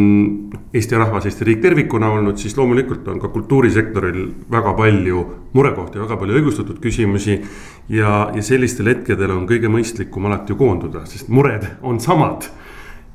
Eesti 0.75 0.99
rahvas, 0.99 1.27
Eesti 1.29 1.45
riik 1.45 1.63
tervikuna 1.63 2.11
olnud, 2.11 2.39
siis 2.39 2.57
loomulikult 2.57 3.09
on 3.09 3.21
ka 3.21 3.29
kultuurisektoril 3.29 4.27
väga 4.51 4.75
palju 4.75 5.25
murekohti, 5.55 6.01
väga 6.03 6.17
palju 6.17 6.41
õigustatud 6.41 6.81
küsimusi. 6.83 7.41
ja, 7.89 8.31
ja 8.35 8.43
sellistel 8.43 8.89
hetkedel 8.89 9.31
on 9.31 9.47
kõige 9.49 9.69
mõistlikum 9.69 10.27
alati 10.27 10.53
ju 10.53 10.57
koonduda, 10.57 11.05
sest 11.07 11.29
mured 11.29 11.67
on 11.83 12.01
samad 12.01 12.49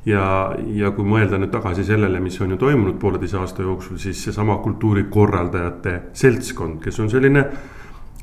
ja, 0.10 0.26
ja 0.76 0.92
kui 0.96 1.08
mõelda 1.08 1.40
nüüd 1.40 1.52
tagasi 1.54 1.86
sellele, 1.88 2.22
mis 2.24 2.38
on 2.42 2.56
ju 2.56 2.60
toimunud 2.62 2.98
pooleteise 3.02 3.40
aasta 3.40 3.66
jooksul, 3.66 4.00
siis 4.02 4.22
seesama 4.26 4.60
kultuurikorraldajate 4.64 6.00
seltskond, 6.18 6.80
kes 6.84 7.00
on 7.04 7.12
selline 7.12 7.46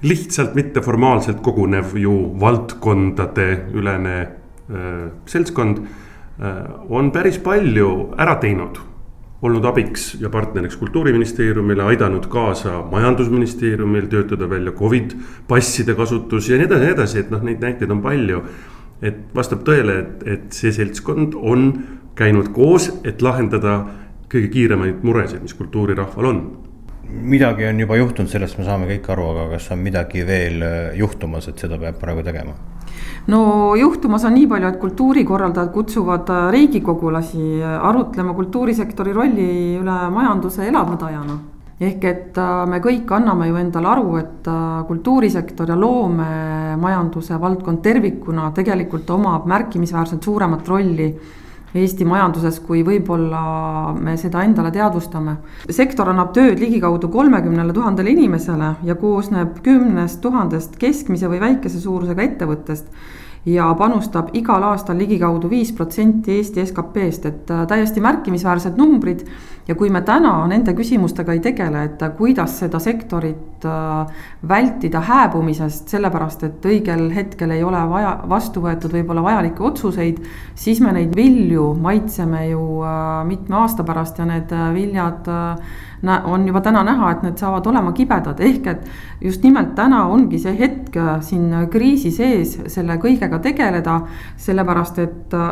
lihtsalt 0.06 0.56
mitteformaalselt 0.56 1.40
kogunev 1.44 1.94
ju 1.98 2.16
valdkondade 2.40 3.48
ülene 3.74 4.18
äh, 4.20 5.06
seltskond 5.26 5.80
äh,. 5.80 6.66
on 6.90 7.10
päris 7.12 7.38
palju 7.40 8.12
ära 8.18 8.36
teinud, 8.42 8.78
olnud 9.42 9.64
abiks 9.64 10.14
ja 10.20 10.28
partneriks 10.32 10.76
kultuuriministeeriumile, 10.76 11.84
aidanud 11.92 12.28
kaasa 12.28 12.82
majandusministeeriumil 12.90 14.08
töötada 14.12 14.50
välja 14.50 14.72
Covid 14.72 15.16
passide 15.48 15.94
kasutus 15.94 16.50
ja 16.50 16.58
nii 16.60 16.68
edasi, 16.68 16.84
nii 16.84 16.96
edasi, 16.96 17.18
et 17.24 17.30
noh, 17.32 17.44
neid 17.44 17.64
näiteid 17.64 17.92
on 17.92 18.02
palju 18.04 18.42
et 19.02 19.18
vastab 19.34 19.64
tõele, 19.66 19.98
et, 20.00 20.26
et 20.26 20.46
see 20.56 20.72
seltskond 20.72 21.36
on 21.36 21.70
käinud 22.16 22.52
koos, 22.56 22.88
et 23.04 23.22
lahendada 23.22 23.80
kõige 24.32 24.48
kiiremaid 24.52 25.02
muresid, 25.06 25.42
mis 25.42 25.54
kultuurirahval 25.54 26.30
on. 26.30 26.46
midagi 27.06 27.64
on 27.68 27.80
juba 27.80 27.96
juhtunud, 27.96 28.28
sellest 28.30 28.58
me 28.58 28.64
saame 28.66 28.88
kõik 28.88 29.10
aru, 29.14 29.26
aga 29.32 29.44
kas 29.52 29.68
on 29.70 29.78
midagi 29.78 30.24
veel 30.26 30.62
äh, 30.62 30.96
juhtumas, 30.98 31.46
et 31.48 31.58
seda 31.58 31.78
peab 31.78 32.00
praegu 32.00 32.24
tegema? 32.26 32.56
no 33.26 33.74
juhtumas 33.78 34.24
on 34.24 34.34
nii 34.34 34.46
palju, 34.50 34.68
et 34.68 34.80
kultuurikorraldajad 34.80 35.70
kutsuvad 35.74 36.30
äh, 36.30 36.48
riigikogulasi 36.56 37.60
äh, 37.60 37.76
arutlema 37.90 38.34
kultuurisektori 38.34 39.12
rolli 39.12 39.50
üle 39.78 39.98
majanduse 40.10 40.66
elavnädajana 40.66 41.38
ehk 41.80 42.04
et 42.09 42.38
äh, 42.40 42.66
me 42.68 42.80
kõik 42.85 43.11
anname 43.12 43.50
ju 43.50 43.56
endale 43.61 43.90
aru, 43.92 44.12
et 44.21 44.49
äh, 44.49 44.85
kultuurisektor 44.88 45.68
ja 45.68 45.76
loomemajanduse 45.76 47.40
valdkond 47.40 47.83
tervikuna 47.85 48.50
tegelikult 48.56 49.11
omab 49.16 49.49
märkimisväärselt 49.50 50.25
suuremat 50.25 50.68
rolli 50.68 51.11
Eesti 51.76 52.06
majanduses, 52.09 52.61
kui 52.64 52.80
võib-olla 52.87 53.40
me 54.00 54.14
seda 54.16 54.40
endale 54.47 54.71
teadvustame. 54.73 55.37
sektor 55.68 56.09
annab 56.09 56.33
tööd 56.33 56.61
ligikaudu 56.62 57.11
kolmekümnele 57.12 57.75
tuhandele 57.76 58.14
inimesele 58.14 58.71
ja 58.87 58.95
koosneb 58.97 59.59
kümnest 59.66 60.23
tuhandest 60.23 60.78
keskmise 60.80 61.28
või 61.28 61.42
väikese 61.42 61.80
suurusega 61.83 62.23
ettevõttest 62.23 62.88
ja 63.46 63.68
panustab 63.78 64.32
igal 64.34 64.64
aastal 64.66 64.98
ligikaudu 64.98 65.48
viis 65.50 65.70
protsenti 65.76 66.34
Eesti 66.40 66.64
SKP-st, 66.66 67.28
et 67.30 67.52
äh, 67.54 67.62
täiesti 67.70 68.02
märkimisväärsed 68.02 68.78
numbrid. 68.78 69.26
ja 69.68 69.74
kui 69.74 69.90
me 69.90 69.98
täna 70.06 70.46
nende 70.46 70.74
küsimustega 70.78 71.34
ei 71.34 71.40
tegele, 71.42 71.84
et 71.88 72.02
äh, 72.02 72.12
kuidas 72.18 72.58
seda 72.58 72.78
sektorit 72.82 73.64
äh, 73.66 74.12
vältida 74.48 75.00
hääbumisest, 75.00 75.88
sellepärast 75.88 76.42
et 76.46 76.66
õigel 76.66 77.08
hetkel 77.14 77.54
ei 77.54 77.64
ole 77.64 77.82
vaja, 77.90 78.12
vastu 78.28 78.62
võetud 78.62 78.94
võib-olla 78.98 79.22
vajalikke 79.22 79.62
otsuseid. 79.62 80.22
siis 80.54 80.80
me 80.80 80.92
neid 80.92 81.14
vilju 81.16 81.72
maitseme 81.74 82.48
ju 82.48 82.62
mitme 83.26 83.56
aasta 83.56 83.84
pärast 83.84 84.18
ja 84.18 84.26
need 84.26 84.50
viljad 84.74 85.28
on 86.24 86.46
juba 86.46 86.60
täna 86.60 86.82
näha, 86.84 87.10
et 87.10 87.22
need 87.22 87.38
saavad 87.40 87.66
olema 87.66 87.92
kibedad, 87.96 88.40
ehk 88.40 88.66
et 88.66 88.84
just 89.20 89.42
nimelt 89.42 89.74
täna 89.74 90.06
ongi 90.12 90.38
see 90.38 90.56
hetk 90.58 90.96
äh, 90.96 91.16
siin 91.20 91.50
kriisi 91.72 92.10
sees 92.10 92.58
selle 92.72 92.98
kõigega 93.02 93.40
tegeleda, 93.42 94.00
sellepärast 94.36 95.02
et 95.02 95.34
äh, 95.34 95.50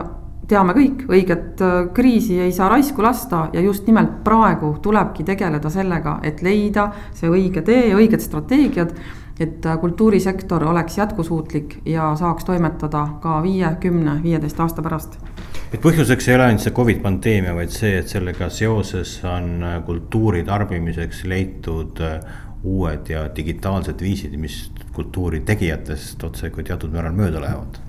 teame 0.49 0.77
kõik, 0.77 1.05
õiget 1.09 1.61
äh, 1.65 1.77
kriisi 1.97 2.39
ei 2.41 2.53
saa 2.53 2.69
raisku 2.69 3.03
lasta 3.03 3.49
ja 3.53 3.61
just 3.65 3.87
nimelt 3.87 4.23
praegu 4.25 4.77
tulebki 4.83 5.25
tegeleda 5.25 5.71
sellega, 5.71 6.19
et 6.23 6.43
leida 6.43 6.91
see 7.15 7.31
õige 7.31 7.65
tee 7.65 7.93
õiged 7.97 8.21
strateegiad 8.21 8.97
et 9.41 9.67
kultuurisektor 9.81 10.63
oleks 10.71 10.99
jätkusuutlik 10.99 11.81
ja 11.91 12.13
saaks 12.15 12.47
toimetada 12.47 13.09
ka 13.21 13.41
viie, 13.43 13.73
kümne, 13.83 14.21
viieteist 14.23 14.61
aasta 14.63 14.83
pärast 14.83 15.19
et 15.73 15.81
põhjuseks 15.83 16.29
ei 16.29 16.37
ole 16.37 16.49
ainult 16.49 16.65
see 16.65 16.75
Covid 16.75 17.01
pandeemia, 17.03 17.55
vaid 17.57 17.73
see, 17.75 17.97
et 18.01 18.11
sellega 18.11 18.51
seoses 18.51 19.17
on 19.29 19.63
äh, 19.63 19.79
kultuuri 19.87 20.45
tarbimiseks 20.47 21.25
leitud 21.31 22.03
äh, 22.05 22.21
uued 22.65 23.11
ja 23.13 23.27
digitaalsed 23.37 24.01
viisid, 24.01 24.37
mis 24.41 24.71
kultuuri 24.93 25.43
tegijatest 25.45 26.23
otsekui 26.25 26.65
teatud 26.65 26.95
määral 26.95 27.17
mööda 27.17 27.43
lähevad 27.43 27.83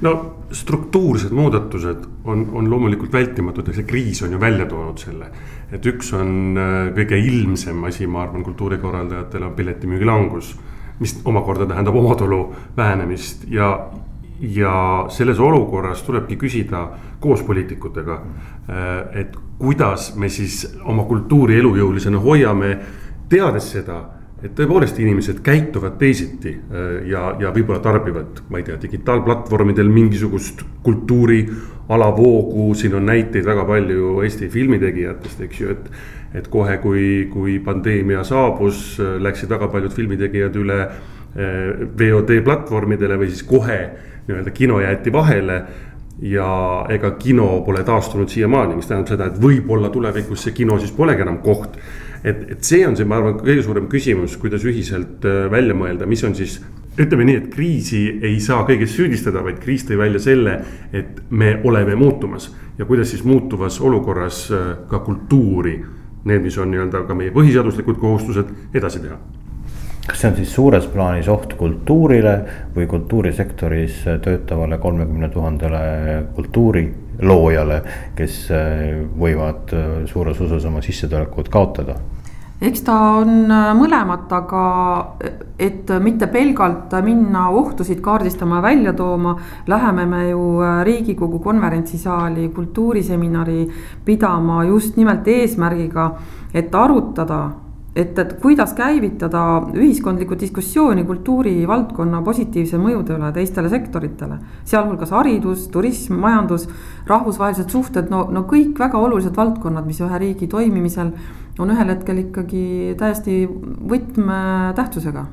no 0.00 0.34
struktuursed 0.52 1.30
muudatused 1.34 2.04
on, 2.24 2.48
on 2.52 2.70
loomulikult 2.70 3.12
vältimatud 3.12 3.68
ja 3.68 3.74
see 3.74 3.86
kriis 3.88 4.22
on 4.22 4.32
ju 4.32 4.40
välja 4.40 4.66
toonud 4.66 4.98
selle. 5.02 5.30
et 5.72 5.86
üks 5.86 6.12
on 6.16 6.56
äh, 6.56 6.76
kõige 6.96 7.18
ilmsem 7.20 7.84
asi, 7.84 8.06
ma 8.06 8.22
arvan, 8.24 8.44
kultuurikorraldajatele 8.46 9.50
on 9.50 9.56
piletimüügi 9.58 10.06
langus. 10.06 10.54
mis 10.98 11.20
omakorda 11.24 11.66
tähendab 11.66 11.94
omatulu 11.94 12.54
vähenemist 12.76 13.44
ja, 13.50 13.90
ja 14.40 15.06
selles 15.10 15.40
olukorras 15.40 16.02
tulebki 16.06 16.36
küsida 16.36 16.84
koos 17.20 17.42
poliitikutega, 17.42 18.20
äh, 18.68 19.20
et 19.20 19.36
kuidas 19.58 20.12
me 20.16 20.28
siis 20.28 20.62
oma 20.84 21.04
kultuuri 21.04 21.58
elujõulisena 21.58 22.20
hoiame, 22.22 22.76
teades 23.28 23.72
seda 23.72 24.04
et 24.38 24.52
tõepoolest 24.54 24.98
inimesed 25.02 25.40
käituvad 25.42 25.96
teisiti 25.98 26.52
äh, 26.54 27.08
ja, 27.10 27.32
ja 27.40 27.50
võib-olla 27.54 27.82
tarbivad, 27.82 28.44
ma 28.50 28.60
ei 28.60 28.68
tea, 28.68 28.78
digitaalplatvormidel 28.82 29.90
mingisugust 29.90 30.62
kultuuri 30.86 31.42
alavoogu, 31.88 32.68
siin 32.78 32.94
on 32.98 33.08
näiteid 33.08 33.46
väga 33.48 33.64
palju 33.66 34.20
Eesti 34.22 34.50
filmitegijatest, 34.52 35.42
eks 35.48 35.60
ju, 35.60 35.74
et. 35.74 35.90
et 36.36 36.48
kohe, 36.52 36.74
kui, 36.78 37.02
kui 37.32 37.54
pandeemia 37.64 38.22
saabus, 38.24 38.98
äh, 39.00 39.16
läksid 39.24 39.50
väga 39.50 39.70
paljud 39.72 39.94
filmitegijad 39.96 40.58
üle 40.60 40.82
VOD 41.38 42.38
platvormidele 42.42 43.18
või 43.20 43.28
siis 43.30 43.44
kohe 43.46 43.76
nii-öelda 44.28 44.52
kino 44.54 44.80
jäeti 44.80 45.12
vahele 45.12 45.62
ja 46.22 46.48
ega 46.90 47.10
kino 47.18 47.60
pole 47.66 47.84
taastunud 47.86 48.28
siiamaani, 48.28 48.76
mis 48.76 48.88
tähendab 48.90 49.12
seda, 49.12 49.28
et 49.30 49.38
võib-olla 49.42 49.90
tulevikus 49.94 50.46
see 50.46 50.56
kino 50.56 50.78
siis 50.80 50.92
polegi 50.94 51.22
enam 51.22 51.38
koht. 51.44 51.78
et, 52.24 52.42
et 52.50 52.64
see 52.64 52.82
on 52.86 52.96
see, 52.98 53.06
ma 53.06 53.20
arvan, 53.20 53.38
kõige 53.38 53.62
suurem 53.62 53.86
küsimus, 53.90 54.34
kuidas 54.42 54.66
ühiselt 54.66 55.24
äh, 55.24 55.46
välja 55.50 55.76
mõelda, 55.78 56.06
mis 56.06 56.24
on 56.26 56.34
siis. 56.34 56.58
ütleme 56.98 57.24
nii, 57.28 57.36
et 57.38 57.50
kriisi 57.52 58.00
ei 58.26 58.40
saa 58.42 58.64
kõiges 58.66 58.96
süüdistada, 58.96 59.44
vaid 59.44 59.60
kriis 59.62 59.86
tõi 59.86 59.98
välja 60.00 60.18
selle, 60.18 60.56
et 60.92 61.22
me 61.30 61.60
oleme 61.64 61.94
muutumas. 61.94 62.50
ja 62.78 62.84
kuidas 62.84 63.10
siis 63.10 63.24
muutuvas 63.24 63.80
olukorras 63.80 64.50
äh, 64.50 64.76
ka 64.88 64.98
kultuuri, 64.98 65.78
need, 66.24 66.42
mis 66.42 66.58
on 66.58 66.70
nii-öelda 66.70 67.06
ka 67.06 67.14
meie 67.14 67.30
põhiseaduslikud 67.30 67.98
kohustused, 68.02 68.50
edasi 68.74 69.06
teha 69.06 69.37
kas 70.08 70.22
see 70.22 70.30
on 70.30 70.36
siis 70.38 70.52
suures 70.56 70.86
plaanis 70.88 71.28
oht 71.28 71.52
kultuurile 71.58 72.34
või 72.74 72.86
kultuurisektoris 72.88 74.04
töötavale 74.24 74.78
kolmekümne 74.80 75.28
tuhandele 75.32 75.80
kultuuriloojale, 76.36 77.80
kes 78.16 78.38
äh, 78.54 78.86
võivad 79.20 79.74
äh, 79.76 79.90
suures 80.08 80.40
osas 80.46 80.64
oma 80.68 80.84
sissetulekut 80.84 81.52
kaotada? 81.52 81.98
eks 82.58 82.80
ta 82.88 82.94
on 83.20 83.52
äh, 83.52 83.68
mõlemat, 83.78 84.32
aga 84.34 84.62
et 85.60 85.92
mitte 86.02 86.26
pelgalt 86.32 86.96
minna 87.04 87.44
ohtusid 87.54 88.00
kaardistama 88.02 88.58
ja 88.58 88.64
välja 88.64 88.96
tooma, 88.96 89.36
läheme 89.68 90.08
me 90.08 90.24
ju 90.30 90.48
Riigikogu 90.88 91.38
konverentsisaali 91.44 92.48
kultuuriseminari 92.56 93.68
pidama 94.04 94.64
just 94.72 94.96
nimelt 94.96 95.28
eesmärgiga, 95.28 96.10
et 96.54 96.74
arutada 96.74 97.42
et, 97.98 98.18
et 98.18 98.34
kuidas 98.42 98.72
käivitada 98.78 99.40
ühiskondlikku 99.74 100.36
diskussiooni 100.38 101.02
kultuurivaldkonna 101.08 102.20
positiivse 102.26 102.78
mõjude 102.78 103.16
üle 103.16 103.32
teistele 103.34 103.70
sektoritele. 103.72 104.38
sealhulgas 104.64 105.10
haridus, 105.16 105.66
turism, 105.74 106.20
majandus, 106.22 106.68
rahvusvahelised 107.08 107.74
suhted, 107.74 108.10
no, 108.10 108.26
no 108.30 108.44
kõik 108.50 108.78
väga 108.78 109.00
olulised 109.02 109.36
valdkonnad, 109.36 109.86
mis 109.86 110.00
ühe 110.04 110.22
riigi 110.22 110.46
toimimisel 110.46 111.12
on 111.58 111.74
ühel 111.74 111.90
hetkel 111.90 112.22
ikkagi 112.22 112.94
täiesti 112.98 113.42
võtmetähtsusega 113.90 115.26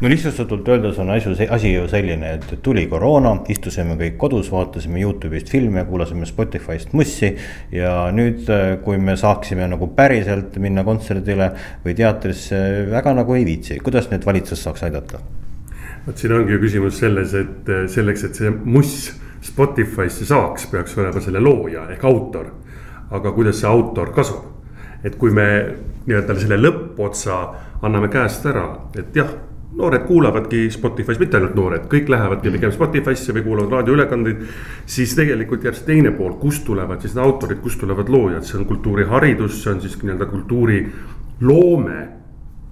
no 0.00 0.08
lihtsustatult 0.08 0.68
öeldes 0.68 0.98
on 1.00 1.10
asju, 1.12 1.34
asi 1.50 1.72
ju 1.72 1.86
selline, 1.88 2.34
et 2.38 2.62
tuli 2.64 2.86
koroona, 2.90 3.34
istusime 3.52 3.96
kõik 4.00 4.16
kodus, 4.20 4.50
vaatasime 4.52 5.00
Youtube'ist 5.02 5.52
filme, 5.52 5.84
kuulasime 5.88 6.28
Spotify'st 6.28 6.94
mussi. 6.96 7.34
ja 7.72 7.94
nüüd, 8.14 8.48
kui 8.84 8.98
me 8.98 9.16
saaksime 9.16 9.68
nagu 9.70 9.90
päriselt 9.96 10.56
minna 10.62 10.84
kontserdile 10.84 11.50
või 11.84 11.96
teatrisse, 11.96 12.60
väga 12.90 13.14
nagu 13.16 13.36
ei 13.36 13.44
viitsi, 13.48 13.80
kuidas 13.84 14.10
nüüd 14.12 14.26
valitsus 14.26 14.62
saaks 14.64 14.86
aidata? 14.88 15.20
vot 16.06 16.16
siin 16.16 16.32
ongi 16.32 16.54
ju 16.56 16.62
küsimus 16.62 16.96
selles, 17.00 17.34
et 17.36 17.68
selleks, 17.92 18.24
et 18.24 18.38
see 18.38 18.52
muss 18.64 19.10
Spotify'sse 19.44 20.26
saaks, 20.28 20.66
peaks 20.72 20.96
olema 20.98 21.20
selle 21.20 21.40
looja 21.44 21.86
ehk 21.92 22.04
autor. 22.08 22.50
aga 23.10 23.32
kuidas 23.36 23.60
see 23.60 23.68
autor 23.68 24.12
kasvab? 24.16 24.48
et 25.04 25.16
kui 25.16 25.32
me 25.32 25.46
nii-öelda 26.06 26.36
selle 26.40 26.58
lõppotsa 26.60 27.36
anname 27.82 28.08
käest 28.12 28.44
ära, 28.48 28.66
et 28.96 29.16
jah 29.16 29.30
noored 29.76 30.06
kuulavadki 30.06 30.68
Spotify's, 30.70 31.18
mitte 31.20 31.38
ainult 31.38 31.54
noored, 31.54 31.86
kõik 31.90 32.08
lähevadki 32.10 32.52
pigem 32.56 32.72
Spotify'sse 32.74 33.34
või 33.36 33.44
kuulavad 33.46 33.76
raadioülekandeid. 33.78 34.46
siis 34.86 35.14
tegelikult 35.14 35.64
jääb 35.64 35.76
see 35.78 35.86
teine 35.86 36.10
pool, 36.16 36.34
kust 36.40 36.64
tulevad 36.66 37.00
siis 37.00 37.16
autorid, 37.16 37.60
kust 37.62 37.80
tulevad 37.80 38.08
loojad, 38.08 38.42
see 38.44 38.58
on 38.58 38.66
kultuuriharidus, 38.66 39.62
see 39.62 39.74
on 39.74 39.80
siis 39.80 39.98
nii-öelda 40.02 40.26
kultuuriloome 40.26 42.00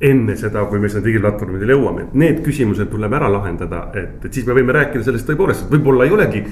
enne 0.01 0.37
seda, 0.37 0.65
kui 0.71 0.79
me 0.79 0.89
sinna 0.89 1.05
digiplatvormidele 1.05 1.75
jõuame, 1.75 2.03
et 2.07 2.19
need 2.19 2.43
küsimused 2.47 2.91
tuleb 2.91 3.15
ära 3.19 3.31
lahendada, 3.33 3.89
et, 3.99 4.25
et 4.25 4.35
siis 4.35 4.47
me 4.47 4.55
võime 4.55 4.75
rääkida 4.77 5.07
sellest 5.07 5.27
tõepoolest, 5.27 5.67
et 5.67 5.75
võib-olla 5.75 6.07
ei 6.07 6.15
olegi 6.15 6.45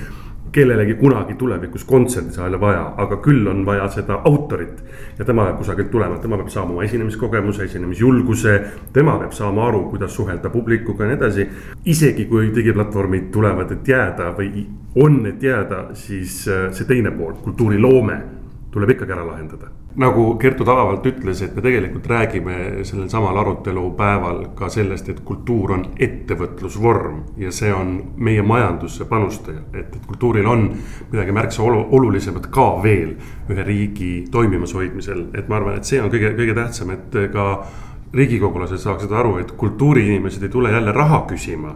kellelegi 0.52 0.94
kunagi 0.94 1.34
tulevikus 1.34 1.84
kontserdisaale 1.84 2.60
vaja, 2.60 2.94
aga 2.96 3.18
küll 3.24 3.46
on 3.48 3.64
vaja 3.66 3.88
seda 3.88 4.20
autorit. 4.24 4.84
ja 5.18 5.24
tema 5.24 5.44
peab 5.44 5.58
kusagilt 5.58 5.90
tulema, 5.90 6.18
tema 6.18 6.36
peab 6.36 6.48
saama 6.48 6.72
oma 6.72 6.84
esinemiskogemuse, 6.84 7.64
esinemisjulguse, 7.64 8.60
tema 8.92 9.18
peab 9.18 9.32
saama 9.32 9.66
aru, 9.68 9.84
kuidas 9.90 10.14
suhelda 10.14 10.50
publikuga 10.50 11.04
ja 11.04 11.10
nii 11.10 11.16
edasi. 11.16 11.48
isegi 11.84 12.24
kui 12.24 12.50
digiplatvormid 12.54 13.30
tulevad, 13.32 13.72
et 13.72 13.88
jääda 13.88 14.32
või 14.38 14.66
on, 14.94 15.26
et 15.26 15.42
jääda, 15.42 15.88
siis 15.94 16.48
äh, 16.48 16.70
see 16.72 16.86
teine 16.86 17.10
pool, 17.10 17.34
kultuuriloome 17.44 18.35
tuleb 18.70 18.90
ikkagi 18.90 19.12
ära 19.12 19.24
lahendada. 19.26 19.70
nagu 19.96 20.34
Kertu 20.36 20.64
Talavalt 20.64 21.06
ütles, 21.08 21.40
et 21.42 21.54
me 21.56 21.62
tegelikult 21.64 22.06
räägime 22.06 22.84
sellel 22.84 23.08
samal 23.08 23.36
arutelupäeval 23.40 24.42
ka 24.54 24.68
sellest, 24.68 25.08
et 25.08 25.22
kultuur 25.24 25.72
on 25.72 25.86
ettevõtlusvorm 25.96 27.22
ja 27.40 27.52
see 27.52 27.72
on 27.72 27.94
meie 28.16 28.42
majandusse 28.42 29.08
panustaja, 29.08 29.62
et, 29.72 29.96
et 29.96 30.06
kultuuril 30.06 30.46
on 30.46 30.68
midagi 31.12 31.32
märksa 31.32 31.62
olu, 31.62 31.86
olulisemat 31.96 32.50
ka 32.52 32.68
veel 32.82 33.14
ühe 33.48 33.64
riigi 33.64 34.12
toimimas 34.30 34.74
hoidmisel, 34.76 35.30
et 35.34 35.48
ma 35.48 35.56
arvan, 35.56 35.80
et 35.80 35.88
see 35.88 36.02
on 36.02 36.12
kõige, 36.12 36.34
kõige 36.36 36.58
tähtsam, 36.60 36.92
et 36.92 37.16
ka 37.32 37.46
riigikogulased 38.16 38.80
saaksid 38.80 39.12
aru, 39.12 39.38
et 39.40 39.56
kultuuriinimesed 39.56 40.42
ei 40.42 40.52
tule 40.52 40.70
jälle 40.72 40.92
raha 40.92 41.24
küsima 41.30 41.74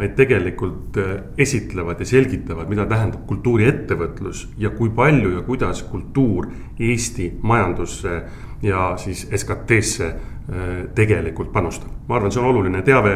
vaid 0.00 0.16
tegelikult 0.16 0.96
äh, 1.00 1.12
esitlevad 1.38 2.00
ja 2.00 2.08
selgitavad, 2.08 2.68
mida 2.70 2.86
tähendab 2.88 3.26
kultuuriettevõtlus 3.28 4.46
ja 4.58 4.72
kui 4.74 4.90
palju 4.96 5.34
ja 5.36 5.44
kuidas 5.46 5.82
kultuur 5.90 6.48
Eesti 6.80 7.30
majandusse 7.42 8.22
ja 8.64 8.90
siis 9.00 9.26
SKT-sse 9.28 10.08
äh, 10.08 10.74
tegelikult 10.94 11.52
panustab. 11.52 11.92
ma 12.08 12.16
arvan, 12.16 12.32
see 12.32 12.42
on 12.42 12.50
oluline 12.50 12.82
teave 12.82 13.14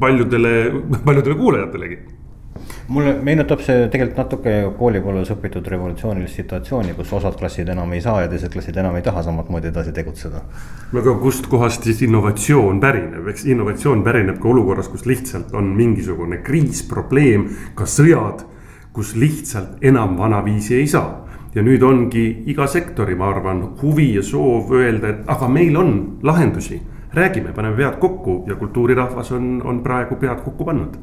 paljudele, 0.00 0.54
paljudele 1.04 1.40
kuulajatelegi 1.40 1.98
mulle 2.88 3.14
meenutab 3.22 3.62
see 3.64 3.88
tegelikult 3.92 4.18
natuke 4.18 4.54
koolipõlves 4.78 5.32
õpitud 5.34 5.66
revolutsioonilist 5.72 6.40
situatsiooni, 6.40 6.94
kus 6.98 7.12
osad 7.16 7.36
klassid 7.40 7.68
enam 7.72 7.92
ei 7.96 8.02
saa 8.04 8.24
ja 8.24 8.30
teised 8.30 8.52
klassid 8.52 8.76
enam 8.80 8.96
ei 8.98 9.04
taha 9.06 9.22
samatmoodi 9.26 9.70
edasi 9.72 9.92
tegutseda. 9.96 10.42
aga 11.00 11.14
kustkohast 11.22 11.82
siis 11.84 12.02
innovatsioon 12.02 12.80
pärineb, 12.80 13.28
eks 13.28 13.44
innovatsioon 13.44 14.04
pärineb 14.04 14.38
ka 14.40 14.48
olukorras, 14.48 14.88
kus 14.88 15.06
lihtsalt 15.06 15.54
on 15.54 15.74
mingisugune 15.76 16.42
kriis, 16.46 16.82
probleem, 16.88 17.48
ka 17.74 17.84
sõjad, 17.84 18.44
kus 18.92 19.14
lihtsalt 19.16 19.82
enam 19.82 20.18
vanaviisi 20.18 20.76
ei 20.78 20.86
saa 20.86 21.24
ja 21.54 21.62
nüüd 21.62 21.82
ongi 21.86 22.24
iga 22.50 22.66
sektori, 22.66 23.14
ma 23.14 23.30
arvan, 23.30 23.62
huvi 23.82 24.10
ja 24.16 24.22
soov 24.26 24.72
öelda, 24.74 25.14
et 25.14 25.30
aga 25.30 25.48
meil 25.48 25.76
on 25.76 26.18
lahendusi. 26.22 26.82
räägime, 27.14 27.52
paneme 27.54 27.76
pead 27.76 27.98
kokku 28.02 28.44
ja 28.46 28.54
kultuurirahvas 28.54 29.32
on, 29.32 29.62
on 29.64 29.82
praegu 29.82 30.16
pead 30.16 30.42
kokku 30.42 30.64
pannud 30.64 30.98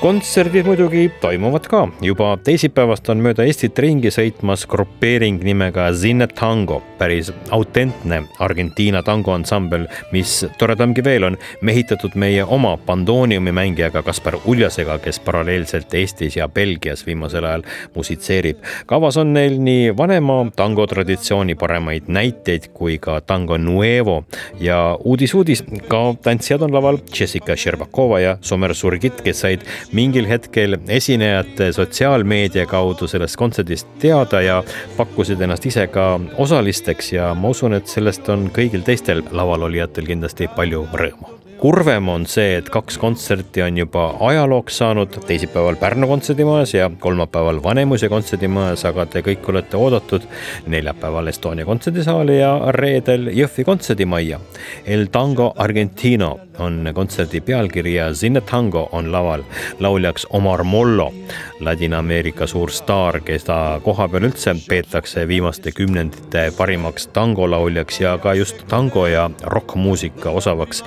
kontserdid 0.00 0.64
muidugi 0.64 1.10
toimuvad 1.20 1.66
ka, 1.68 1.80
juba 2.00 2.30
teisipäevast 2.44 3.08
on 3.12 3.20
mööda 3.20 3.44
Eestit 3.44 3.76
ringi 3.84 4.08
sõitmas 4.08 4.62
grupeering 4.68 5.42
nimega 5.44 5.90
Zinne 5.92 6.24
Tango, 6.32 6.78
päris 6.96 7.28
autentne 7.52 8.22
Argentiina 8.40 9.02
tangoansambel, 9.04 9.84
mis 10.14 10.38
toredamgi 10.58 11.04
veel 11.04 11.26
on 11.28 11.36
mehitatud 11.60 12.16
meie 12.16 12.46
oma 12.48 12.72
pandooniumi 12.86 13.52
mängijaga 13.52 14.00
Kaspar 14.06 14.38
Uljasega, 14.40 14.96
kes 15.04 15.20
paralleelselt 15.26 15.92
Eestis 16.00 16.38
ja 16.38 16.48
Belgias 16.48 17.04
viimasel 17.04 17.44
ajal 17.44 17.66
musitseerib. 17.94 18.64
kavas 18.86 19.20
on 19.20 19.34
neil 19.36 19.60
nii 19.60 19.92
vanema 19.96 20.38
tango 20.56 20.86
traditsiooni 20.86 21.54
paremaid 21.60 22.08
näiteid 22.08 22.70
kui 22.72 22.96
ka 22.98 23.20
tango 23.20 23.58
nuevo. 23.58 24.24
Ja 24.60 24.96
uudis-uudis, 25.04 25.64
ka 25.88 26.02
tantsijad 26.22 26.62
on 26.62 26.72
laval 26.72 26.98
Jessica 27.20 27.56
Šerbakova 27.56 28.20
ja 28.20 28.36
Somer 28.40 28.74
Surgit, 28.74 29.20
kes 29.20 29.40
said 29.40 29.68
mingil 29.92 30.28
hetkel 30.28 30.78
esinejate 30.88 31.72
sotsiaalmeedia 31.72 32.66
kaudu 32.70 33.08
sellest 33.10 33.36
kontserdist 33.40 33.90
teada 34.02 34.42
ja 34.44 34.62
pakkusid 34.96 35.40
ennast 35.40 35.66
ise 35.66 35.86
ka 35.90 36.12
osalisteks 36.38 37.12
ja 37.16 37.34
ma 37.34 37.50
usun, 37.54 37.74
et 37.74 37.90
sellest 37.90 38.28
on 38.28 38.48
kõigil 38.54 38.86
teistel 38.86 39.24
lavalolijatel 39.30 40.10
kindlasti 40.12 40.50
palju 40.56 40.86
rõõmu 40.92 41.39
kurvem 41.60 42.08
on 42.08 42.24
see, 42.26 42.54
et 42.56 42.68
kaks 42.72 42.96
kontserti 43.00 43.60
on 43.62 43.76
juba 43.76 44.06
ajalooks 44.30 44.78
saanud, 44.80 45.18
teisipäeval 45.28 45.76
Pärnu 45.76 46.08
kontserdimajas 46.08 46.74
ja 46.74 46.90
kolmapäeval 46.98 47.62
Vanemuise 47.62 48.08
kontserdimajas, 48.08 48.86
aga 48.88 49.04
te 49.06 49.20
kõik 49.26 49.44
olete 49.52 49.76
oodatud 49.76 50.24
neljapäeval 50.72 51.28
Estonia 51.28 51.68
kontserdisaali 51.68 52.38
ja 52.38 52.54
reedel 52.76 53.28
Jõhvi 53.36 53.66
kontserdimajja. 53.68 54.40
El 54.86 55.10
Tango 55.12 55.52
Argentino 55.56 56.38
on 56.60 56.90
kontserdi 56.94 57.40
pealkiri 57.40 57.94
ja 57.94 58.14
Zinne 58.14 58.40
Tango 58.40 58.88
on 58.92 59.12
laval. 59.12 59.42
lauljaks 59.80 60.26
Omar 60.30 60.64
Mollo, 60.64 61.12
Ladina-Ameerika 61.60 62.46
suur 62.46 62.70
staar, 62.70 63.20
keda 63.20 63.80
kohapeal 63.84 64.28
üldse 64.28 64.54
peetakse 64.68 65.28
viimaste 65.28 65.72
kümnendite 65.72 66.50
parimaks 66.56 67.06
tangolauljaks 67.06 68.00
ja 68.00 68.18
ka 68.18 68.34
just 68.34 68.64
tango 68.68 69.06
ja 69.06 69.30
rokkmuusika 69.42 70.30
osavaks 70.30 70.84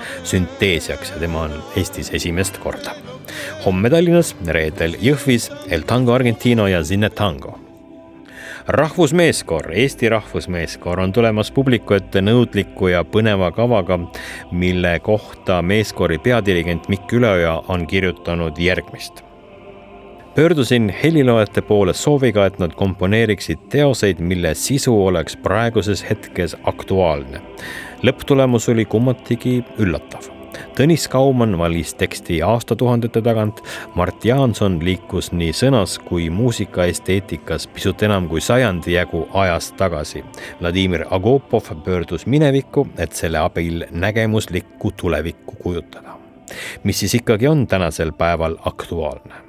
sünteesiaks 0.64 1.10
ja 1.10 1.18
tema 1.20 1.40
on 1.40 1.62
Eestis 1.76 2.10
esimest 2.14 2.58
korda. 2.58 2.94
homme 3.66 3.90
Tallinnas, 3.90 4.36
reedel 4.46 4.94
Jõhvis 4.96 5.50
El 5.68 5.82
Tango 5.84 6.12
Argentino 6.12 6.66
ja 6.66 6.82
Zinne 6.82 7.10
Tango 7.10 7.58
rahvusmeeskoor, 8.68 9.72
Eesti 9.72 10.08
rahvusmeeskoor 10.08 11.00
on 11.00 11.12
tulemas 11.12 11.50
publiku 11.50 11.94
ette 11.94 12.22
nõudliku 12.24 12.88
ja 12.88 13.04
põneva 13.04 13.50
kavaga, 13.52 13.98
mille 14.52 15.00
kohta 15.04 15.60
meeskoori 15.62 16.18
peadirigent 16.18 16.88
Mikk 16.88 17.12
Üleoja 17.12 17.58
on 17.68 17.86
kirjutanud 17.86 18.58
järgmist 18.58 19.20
pöördusin 20.34 20.88
heliloojate 21.02 21.62
poole 21.62 21.92
sooviga, 21.94 22.46
et 22.46 22.58
nad 22.58 22.72
komponeeriksid 22.74 23.68
teoseid, 23.70 24.18
mille 24.18 24.54
sisu 24.54 24.96
oleks 25.06 25.36
praeguses 25.36 26.06
hetkes 26.10 26.56
aktuaalne. 26.64 27.42
lõpptulemus 28.02 28.72
oli 28.72 28.84
kummatigi 28.84 29.62
üllatav 29.78 30.34
Tõnis 30.74 31.04
Kaumann 31.06 31.54
valis 31.54 31.92
teksti 31.94 32.40
aastatuhandete 32.42 33.20
tagant, 33.22 33.60
Mart 33.94 34.24
Jaanson 34.26 34.80
liikus 34.82 35.28
nii 35.30 35.52
sõnas 35.54 36.00
kui 36.02 36.26
muusikaesteetikas 36.34 37.68
pisut 37.70 38.02
enam 38.02 38.26
kui 38.26 38.42
sajandi 38.42 38.96
jagu 38.96 39.20
ajast 39.38 39.76
tagasi. 39.78 40.24
Vladimir 40.58 41.06
Agopov 41.14 41.70
pöördus 41.86 42.26
minevikku, 42.26 42.88
et 42.98 43.14
selle 43.14 43.38
abil 43.38 43.86
nägemuslikku 43.90 44.90
tulevikku 44.98 45.62
kujutada. 45.62 46.18
mis 46.82 46.98
siis 47.00 47.14
ikkagi 47.14 47.46
on 47.46 47.66
tänasel 47.66 48.12
päeval 48.12 48.56
aktuaalne? 48.64 49.43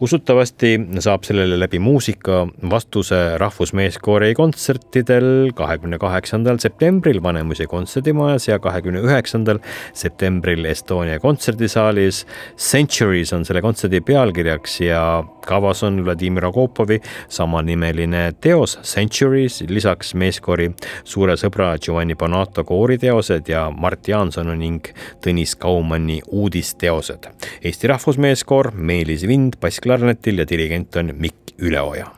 Usutavasti 0.00 0.74
saab 1.04 1.26
sellele 1.28 1.58
läbi 1.60 1.78
muusika 1.82 2.46
vastuse 2.70 3.38
Rahvusmeeskoori 3.38 4.34
kontsertidel 4.34 5.52
kahekümne 5.58 5.98
kaheksandal 5.98 6.58
septembril 6.62 7.22
Vanemuise 7.22 7.66
kontserdimajas 7.66 8.48
ja 8.48 8.58
kahekümne 8.58 9.02
üheksandal 9.04 9.58
septembril 9.92 10.64
Estonia 10.64 11.18
kontserdisaalis. 11.20 12.24
Centuries 12.56 13.32
on 13.32 13.44
selle 13.44 13.62
kontserdi 13.64 14.00
pealkirjaks 14.00 14.80
ja 14.80 15.02
kavas 15.46 15.82
on 15.82 16.04
Vladimir 16.04 16.44
Agopovi 16.46 17.00
samanimeline 17.28 18.32
teos 18.40 18.78
Centuries, 18.82 19.62
lisaks 19.68 20.14
meeskoori 20.14 20.70
suure 21.04 21.36
sõbra 21.40 21.70
Giovanni 21.80 22.16
Bonato 22.18 22.64
kooriteosed 22.68 23.48
ja 23.48 23.68
Mart 23.70 24.08
Jaansoni 24.08 24.56
ning 24.58 24.90
Tõnis 25.24 25.54
Kaumanni 25.58 26.20
uudisteosed. 26.28 27.28
Eesti 27.64 27.88
Rahvusmeeskoor, 27.90 28.72
Meelis 28.74 29.26
Vind, 29.28 29.57
bassklarnetil 29.60 30.42
ja 30.42 30.48
dirigent 30.48 30.96
on 30.96 31.14
Mikk 31.18 31.56
Üleoja 31.58 32.17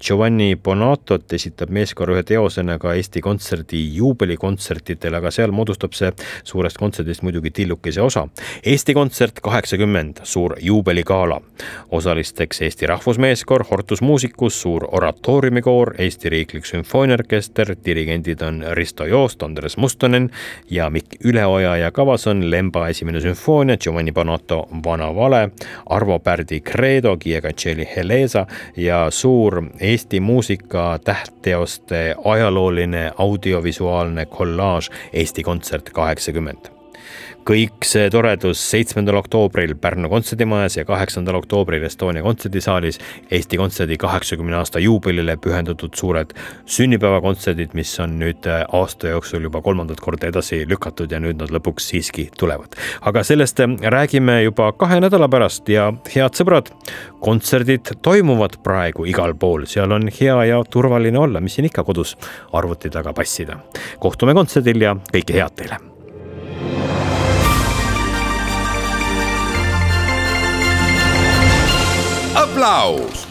Giovanni 0.00 0.56
Bonatot 0.56 1.32
esitab 1.32 1.70
meeskoor 1.74 2.12
ühe 2.14 2.22
teosena 2.22 2.78
ka 2.78 2.94
Eesti 2.94 3.20
Kontserdi 3.24 3.80
juubelikontsertidel, 3.96 5.18
aga 5.18 5.32
seal 5.34 5.52
moodustab 5.54 5.96
see 5.96 6.12
suurest 6.44 6.78
kontserdist 6.78 7.24
muidugi 7.26 7.50
tillukese 7.50 8.02
osa. 8.02 8.26
Eesti 8.66 8.94
Kontsert 8.94 9.40
kaheksakümmend, 9.42 10.22
suur 10.24 10.56
juubeligala. 10.60 11.40
osalisteks 11.90 12.62
Eesti 12.62 12.86
Rahvusmeeskoor, 12.86 13.64
Hortus 13.70 14.02
Musicus, 14.02 14.60
suur 14.62 14.84
oratooriumikoor, 14.92 15.94
Eesti 15.98 16.28
Riiklik 16.28 16.66
Sümfooniaorkester, 16.66 17.74
dirigendid 17.84 18.42
on 18.42 18.64
Risto 18.72 19.04
Joost, 19.06 19.42
Andres 19.42 19.76
Mustonen 19.76 20.30
ja 20.70 20.90
Mikk 20.90 21.24
Üleoja 21.24 21.76
ja 21.76 21.90
kavas 21.90 22.26
on 22.26 22.50
Lemba 22.50 22.88
esimene 22.88 23.20
sümfoonia, 23.20 23.76
Giovanni 23.76 24.12
Bonato 24.12 24.68
Vana 24.84 25.14
vale, 25.14 25.50
Arvo 25.86 26.18
Pärdi 26.18 26.60
Credo, 26.60 27.16
Guia 27.16 27.40
Cancelli 27.40 27.88
Helesa 27.96 28.46
ja 28.76 29.06
suur 29.10 29.47
suur 29.48 29.62
Eesti 29.80 30.20
muusika 30.20 30.98
tähtteoste 31.04 32.14
ajalooline 32.24 33.12
audiovisuaalne 33.18 34.26
kollaaž 34.26 34.90
Eesti 35.12 35.42
Kontsert 35.42 35.90
kaheksakümmend 35.90 36.77
kõik 37.48 37.86
see 37.88 38.10
toredus 38.12 38.60
seitsmendal 38.60 39.16
oktoobril 39.22 39.72
Pärnu 39.80 40.10
kontserdimajas 40.12 40.76
ja 40.76 40.84
kaheksandal 40.88 41.38
oktoobril 41.40 41.86
Estonia 41.88 42.22
kontserdisaalis 42.22 43.00
Eesti 43.30 43.56
Kontserdi 43.56 43.96
kaheksakümne 44.00 44.58
aasta 44.58 44.82
juubelile 44.84 45.38
pühendatud 45.40 45.96
suured 45.96 46.34
sünnipäevakontserdid, 46.68 47.72
mis 47.78 47.94
on 48.04 48.18
nüüd 48.20 48.48
äh, 48.50 48.66
aasta 48.76 49.14
jooksul 49.14 49.48
juba 49.48 49.62
kolmandat 49.64 50.00
korda 50.04 50.28
edasi 50.28 50.60
lükatud 50.68 51.12
ja 51.12 51.22
nüüd 51.24 51.40
nad 51.40 51.52
lõpuks 51.54 51.88
siiski 51.92 52.28
tulevad. 52.38 52.76
aga 53.00 53.24
sellest 53.24 53.64
äh, 53.64 53.76
räägime 53.96 54.42
juba 54.42 54.72
kahe 54.76 55.00
nädala 55.00 55.30
pärast 55.32 55.68
ja 55.72 55.88
head 56.12 56.36
sõbrad, 56.36 56.68
kontserdid 57.24 57.94
toimuvad 58.04 58.60
praegu 58.64 59.08
igal 59.08 59.32
pool, 59.34 59.64
seal 59.64 59.92
on 59.96 60.10
hea 60.20 60.36
ja 60.52 60.62
turvaline 60.68 61.18
olla, 61.18 61.40
mis 61.40 61.56
siin 61.56 61.72
ikka 61.72 61.84
kodus 61.88 62.16
arvuti 62.52 62.92
taga 62.92 63.16
passida. 63.16 63.62
kohtume 63.98 64.36
kontserdil 64.36 64.90
ja 64.90 64.98
kõike 65.12 65.40
head 65.40 65.56
teile 65.56 65.87
aplaus 72.58 73.27